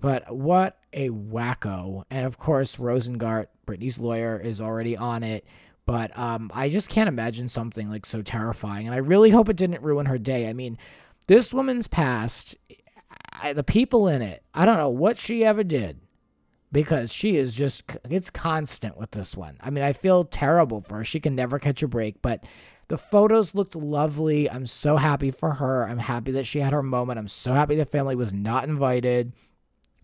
But 0.00 0.34
what 0.34 0.78
a 0.92 1.10
wacko. 1.10 2.04
And 2.10 2.26
of 2.26 2.38
course, 2.38 2.76
Rosengart, 2.76 3.46
Britney's 3.66 3.98
lawyer, 3.98 4.38
is 4.38 4.60
already 4.60 4.96
on 4.96 5.22
it. 5.22 5.44
But 5.86 6.16
um, 6.16 6.50
I 6.54 6.68
just 6.68 6.88
can't 6.88 7.08
imagine 7.08 7.48
something 7.48 7.90
like 7.90 8.06
so 8.06 8.22
terrifying. 8.22 8.86
And 8.86 8.94
I 8.94 8.98
really 8.98 9.30
hope 9.30 9.48
it 9.48 9.56
didn't 9.56 9.82
ruin 9.82 10.06
her 10.06 10.18
day. 10.18 10.48
I 10.48 10.52
mean, 10.52 10.78
this 11.26 11.52
woman's 11.52 11.88
past, 11.88 12.56
I, 13.32 13.52
the 13.52 13.64
people 13.64 14.08
in 14.08 14.22
it, 14.22 14.42
I 14.54 14.64
don't 14.64 14.76
know 14.76 14.88
what 14.88 15.18
she 15.18 15.44
ever 15.44 15.64
did 15.64 16.00
because 16.72 17.12
she 17.12 17.36
is 17.36 17.54
just, 17.54 17.82
it's 18.08 18.30
constant 18.30 18.96
with 18.96 19.10
this 19.10 19.36
one. 19.36 19.56
I 19.60 19.70
mean, 19.70 19.82
I 19.82 19.92
feel 19.92 20.24
terrible 20.24 20.80
for 20.80 20.98
her. 20.98 21.04
She 21.04 21.20
can 21.20 21.34
never 21.34 21.58
catch 21.58 21.82
a 21.82 21.88
break, 21.88 22.22
but 22.22 22.44
the 22.88 22.98
photos 22.98 23.54
looked 23.54 23.74
lovely. 23.74 24.48
I'm 24.48 24.66
so 24.66 24.96
happy 24.96 25.30
for 25.30 25.54
her. 25.54 25.88
I'm 25.88 25.98
happy 25.98 26.32
that 26.32 26.46
she 26.46 26.60
had 26.60 26.72
her 26.72 26.82
moment. 26.82 27.18
I'm 27.18 27.28
so 27.28 27.52
happy 27.52 27.74
the 27.74 27.84
family 27.84 28.14
was 28.14 28.32
not 28.32 28.64
invited. 28.64 29.32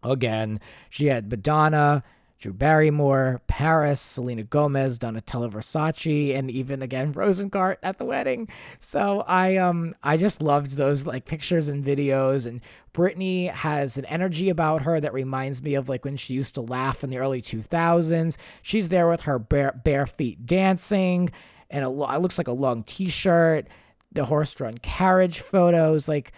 Again, 0.03 0.61
she 0.91 1.07
had 1.07 1.31
Madonna, 1.31 2.03
Drew 2.39 2.53
Barrymore, 2.53 3.41
Paris, 3.47 4.01
Selena 4.01 4.43
Gomez, 4.43 4.99
Donatella 4.99 5.51
Versace, 5.51 6.37
and 6.37 6.51
even 6.51 6.83
again 6.83 7.15
Rosengart 7.15 7.77
at 7.83 7.97
the 7.97 8.05
wedding. 8.05 8.49
So 8.79 9.25
I 9.27 9.57
um 9.57 9.95
I 10.03 10.17
just 10.19 10.43
loved 10.43 10.73
those 10.73 11.07
like 11.07 11.25
pictures 11.25 11.69
and 11.69 11.83
videos. 11.83 12.45
And 12.45 12.61
Britney 12.93 13.51
has 13.51 13.97
an 13.97 14.05
energy 14.05 14.51
about 14.51 14.83
her 14.83 15.01
that 15.01 15.15
reminds 15.15 15.63
me 15.63 15.75
of 15.75 15.89
like 15.89 16.05
when 16.05 16.17
she 16.17 16.35
used 16.35 16.55
to 16.57 16.61
laugh 16.61 17.03
in 17.03 17.09
the 17.09 17.19
early 17.19 17.41
2000s. 17.41 18.37
She's 18.63 18.91
there 18.91 19.09
with 19.09 19.23
her 19.23 19.39
bare, 19.39 19.81
bare 19.85 20.07
feet 20.07 20.45
dancing, 20.45 21.31
and 21.71 21.85
a 21.85 21.89
it 21.89 22.19
looks 22.21 22.39
like 22.39 22.49
a 22.49 22.53
long 22.53 22.83
T-shirt. 22.85 23.67
The 24.13 24.27
horse-drawn 24.27 24.79
carriage 24.79 25.41
photos, 25.41 26.07
like 26.09 26.33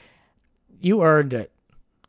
you 0.81 1.03
earned 1.03 1.33
it. 1.33 1.53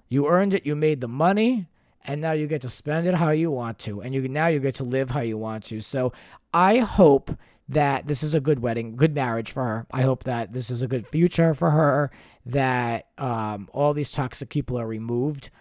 You 0.10 0.28
earned 0.28 0.54
it. 0.54 0.66
You 0.66 0.76
made 0.76 1.02
the 1.02 1.08
money 1.08 1.68
and 2.06 2.22
now 2.22 2.32
you 2.32 2.48
get 2.48 2.62
to 2.62 2.70
spend 2.70 3.08
it 3.08 3.14
how 3.14 3.30
you 3.30 3.52
want 3.52 3.78
to 3.80 4.02
and 4.02 4.14
you 4.14 4.28
now 4.28 4.48
you 4.48 4.60
get 4.60 4.76
to 4.76 4.84
live 4.84 5.12
how 5.12 5.22
you 5.22 5.38
want 5.38 5.64
to 5.64 5.82
so 5.82 6.12
i 6.54 6.78
hope 6.78 7.32
that 7.68 8.08
this 8.08 8.24
is 8.24 8.34
a 8.34 8.40
good 8.40 8.60
wedding 8.60 8.96
good 8.96 9.14
marriage 9.14 9.52
for 9.52 9.64
her 9.64 9.88
i 9.92 10.02
hope 10.02 10.24
that 10.24 10.54
this 10.54 10.70
is 10.70 10.82
a 10.82 10.88
good 10.88 11.06
future 11.06 11.54
for 11.54 11.72
her 11.72 12.10
that 12.46 13.08
um, 13.18 13.70
all 13.74 13.94
these 13.94 14.12
toxic 14.12 14.50
people 14.50 14.80
are 14.80 14.88
removed 14.88 15.52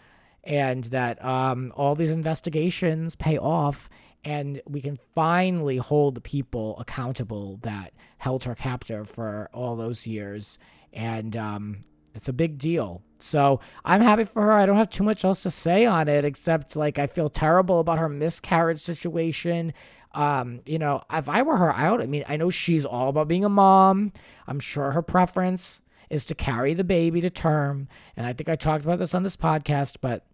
and 0.45 0.85
that 0.85 1.23
um, 1.23 1.73
all 1.77 1.95
these 1.95 2.13
investigations 2.13 3.15
pay 3.15 3.37
off 3.37 3.89
and 4.25 4.61
we 4.67 4.81
can 4.81 4.99
finally 5.15 5.77
hold 5.77 6.15
the 6.15 6.21
people 6.21 6.79
accountable 6.79 7.59
that 7.63 7.93
held 8.19 8.45
her 8.45 8.55
captive 8.55 9.09
for 9.11 9.51
all 9.53 9.77
those 9.77 10.07
years 10.07 10.59
and 10.93 11.37
um, 11.37 11.85
it's 12.19 12.29
a 12.29 12.33
big 12.33 12.59
deal. 12.59 13.03
So 13.21 13.61
I'm 13.85 14.01
happy 14.01 14.25
for 14.25 14.43
her. 14.43 14.53
I 14.53 14.67
don't 14.67 14.77
have 14.77 14.91
too 14.91 15.05
much 15.05 15.25
else 15.25 15.45
to 15.45 15.51
say 15.51 15.87
on 15.87 16.09
it 16.09 16.25
except 16.25 16.75
like 16.75 16.99
I 16.99 17.07
feel 17.07 17.29
terrible 17.29 17.79
about 17.79 18.01
her 18.01 18.09
miscarriage 18.09 18.81
situation. 18.81 19.73
Um, 20.13 20.61
you 20.67 20.81
know, 20.81 21.03
if 21.13 21.29
I 21.29 21.43
were 21.43 21.57
her 21.57 21.73
out, 21.73 22.03
I 22.03 22.07
mean, 22.07 22.25
I 22.29 22.37
know 22.37 22.51
she's 22.51 22.85
all 22.85 23.09
about 23.09 23.29
being 23.29 23.45
a 23.45 23.49
mom. 23.49 24.13
I'm 24.49 24.59
sure 24.59 24.91
her 24.91 25.03
preference 25.03 25.81
is 26.11 26.25
to 26.25 26.35
carry 26.35 26.75
the 26.75 26.83
baby 26.83 27.21
to 27.21 27.31
term. 27.31 27.87
And 28.17 28.27
I 28.27 28.33
think 28.33 28.49
I 28.49 28.57
talked 28.57 28.85
about 28.85 28.99
this 28.99 29.15
on 29.15 29.23
this 29.23 29.37
podcast, 29.37 29.99
but 30.01 30.27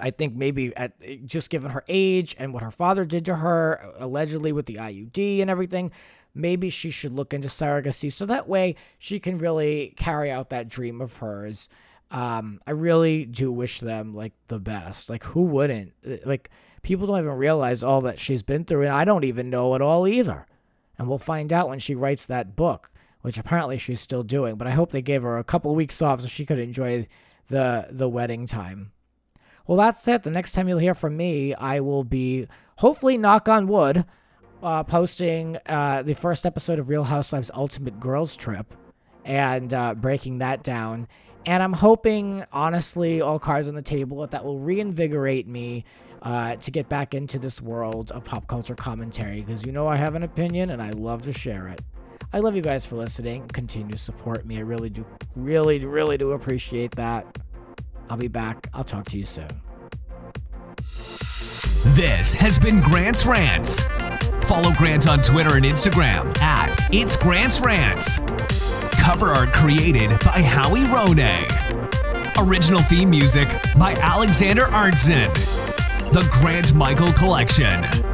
I 0.00 0.10
think 0.10 0.34
maybe 0.34 0.74
at 0.74 0.94
just 1.26 1.48
given 1.48 1.70
her 1.70 1.84
age 1.88 2.34
and 2.40 2.52
what 2.52 2.64
her 2.64 2.72
father 2.72 3.04
did 3.04 3.24
to 3.26 3.36
her, 3.36 3.92
allegedly 3.98 4.50
with 4.50 4.66
the 4.66 4.76
IUD 4.76 5.40
and 5.40 5.48
everything, 5.48 5.92
maybe 6.34 6.68
she 6.70 6.90
should 6.90 7.12
look 7.12 7.32
into 7.32 7.48
surrogacy 7.48 8.10
so 8.10 8.26
that 8.26 8.48
way 8.48 8.74
she 8.98 9.18
can 9.18 9.38
really 9.38 9.94
carry 9.96 10.30
out 10.30 10.50
that 10.50 10.68
dream 10.68 11.00
of 11.00 11.18
hers. 11.18 11.68
Um, 12.10 12.60
I 12.66 12.72
really 12.72 13.24
do 13.24 13.50
wish 13.50 13.80
them 13.80 14.14
like 14.14 14.32
the 14.48 14.58
best. 14.58 15.08
Like 15.08 15.24
who 15.24 15.42
wouldn't? 15.42 15.92
Like 16.26 16.50
people 16.82 17.06
don't 17.06 17.18
even 17.18 17.32
realize 17.32 17.82
all 17.82 18.00
that 18.02 18.18
she's 18.20 18.42
been 18.42 18.64
through, 18.64 18.82
and 18.82 18.92
I 18.92 19.04
don't 19.04 19.24
even 19.24 19.50
know 19.50 19.74
it 19.74 19.82
all 19.82 20.06
either. 20.06 20.46
And 20.98 21.08
we'll 21.08 21.18
find 21.18 21.52
out 21.52 21.68
when 21.68 21.80
she 21.80 21.94
writes 21.94 22.26
that 22.26 22.54
book, 22.54 22.90
which 23.22 23.38
apparently 23.38 23.78
she's 23.78 24.00
still 24.00 24.22
doing. 24.22 24.54
But 24.56 24.68
I 24.68 24.72
hope 24.72 24.92
they 24.92 25.02
gave 25.02 25.22
her 25.22 25.38
a 25.38 25.44
couple 25.44 25.74
weeks 25.74 26.00
off 26.02 26.20
so 26.20 26.28
she 26.28 26.46
could 26.46 26.58
enjoy 26.58 27.08
the 27.48 27.88
the 27.90 28.08
wedding 28.08 28.46
time. 28.46 28.92
Well, 29.66 29.78
that's 29.78 30.06
it. 30.08 30.22
The 30.22 30.30
next 30.30 30.52
time 30.52 30.68
you'll 30.68 30.78
hear 30.78 30.94
from 30.94 31.16
me, 31.16 31.54
I 31.54 31.80
will 31.80 32.04
be 32.04 32.46
hopefully 32.78 33.16
knock 33.16 33.48
on 33.48 33.66
wood 33.66 34.04
uh, 34.64 34.82
posting 34.82 35.58
uh, 35.66 36.02
the 36.02 36.14
first 36.14 36.46
episode 36.46 36.78
of 36.78 36.88
Real 36.88 37.04
Housewives 37.04 37.50
Ultimate 37.54 38.00
Girls 38.00 38.34
Trip 38.34 38.74
and 39.24 39.72
uh, 39.72 39.94
breaking 39.94 40.38
that 40.38 40.62
down. 40.62 41.06
And 41.46 41.62
I'm 41.62 41.74
hoping, 41.74 42.44
honestly, 42.52 43.20
all 43.20 43.38
cards 43.38 43.68
on 43.68 43.74
the 43.74 43.82
table, 43.82 44.18
that 44.20 44.30
that 44.30 44.44
will 44.44 44.58
reinvigorate 44.58 45.46
me 45.46 45.84
uh, 46.22 46.56
to 46.56 46.70
get 46.70 46.88
back 46.88 47.12
into 47.12 47.38
this 47.38 47.60
world 47.60 48.10
of 48.12 48.24
pop 48.24 48.46
culture 48.46 48.74
commentary 48.74 49.42
because 49.42 49.66
you 49.66 49.72
know 49.72 49.86
I 49.86 49.96
have 49.96 50.14
an 50.14 50.22
opinion 50.22 50.70
and 50.70 50.80
I 50.80 50.90
love 50.90 51.20
to 51.22 51.32
share 51.32 51.68
it. 51.68 51.82
I 52.32 52.38
love 52.38 52.56
you 52.56 52.62
guys 52.62 52.86
for 52.86 52.96
listening. 52.96 53.46
Continue 53.48 53.92
to 53.92 53.98
support 53.98 54.46
me. 54.46 54.56
I 54.56 54.60
really 54.60 54.88
do, 54.88 55.04
really, 55.36 55.84
really 55.84 56.16
do 56.16 56.32
appreciate 56.32 56.92
that. 56.96 57.38
I'll 58.08 58.16
be 58.16 58.28
back. 58.28 58.70
I'll 58.72 58.84
talk 58.84 59.04
to 59.10 59.18
you 59.18 59.24
soon. 59.24 59.48
This 61.88 62.32
has 62.34 62.58
been 62.58 62.80
Grant's 62.80 63.26
Rants. 63.26 63.84
Follow 64.44 64.72
Grant 64.74 65.08
on 65.08 65.20
Twitter 65.20 65.56
and 65.56 65.64
Instagram 65.64 66.38
at 66.40 66.78
It's 66.92 67.16
Grant's 67.16 67.60
Rants. 67.60 68.18
Cover 69.00 69.26
art 69.28 69.52
created 69.52 70.10
by 70.20 70.42
Howie 70.42 70.84
Ronay. 70.84 71.48
Original 72.46 72.82
theme 72.82 73.10
music 73.10 73.48
by 73.78 73.94
Alexander 73.94 74.64
Arntzen. 74.64 75.32
The 76.12 76.28
Grant 76.32 76.74
Michael 76.74 77.12
Collection. 77.12 78.13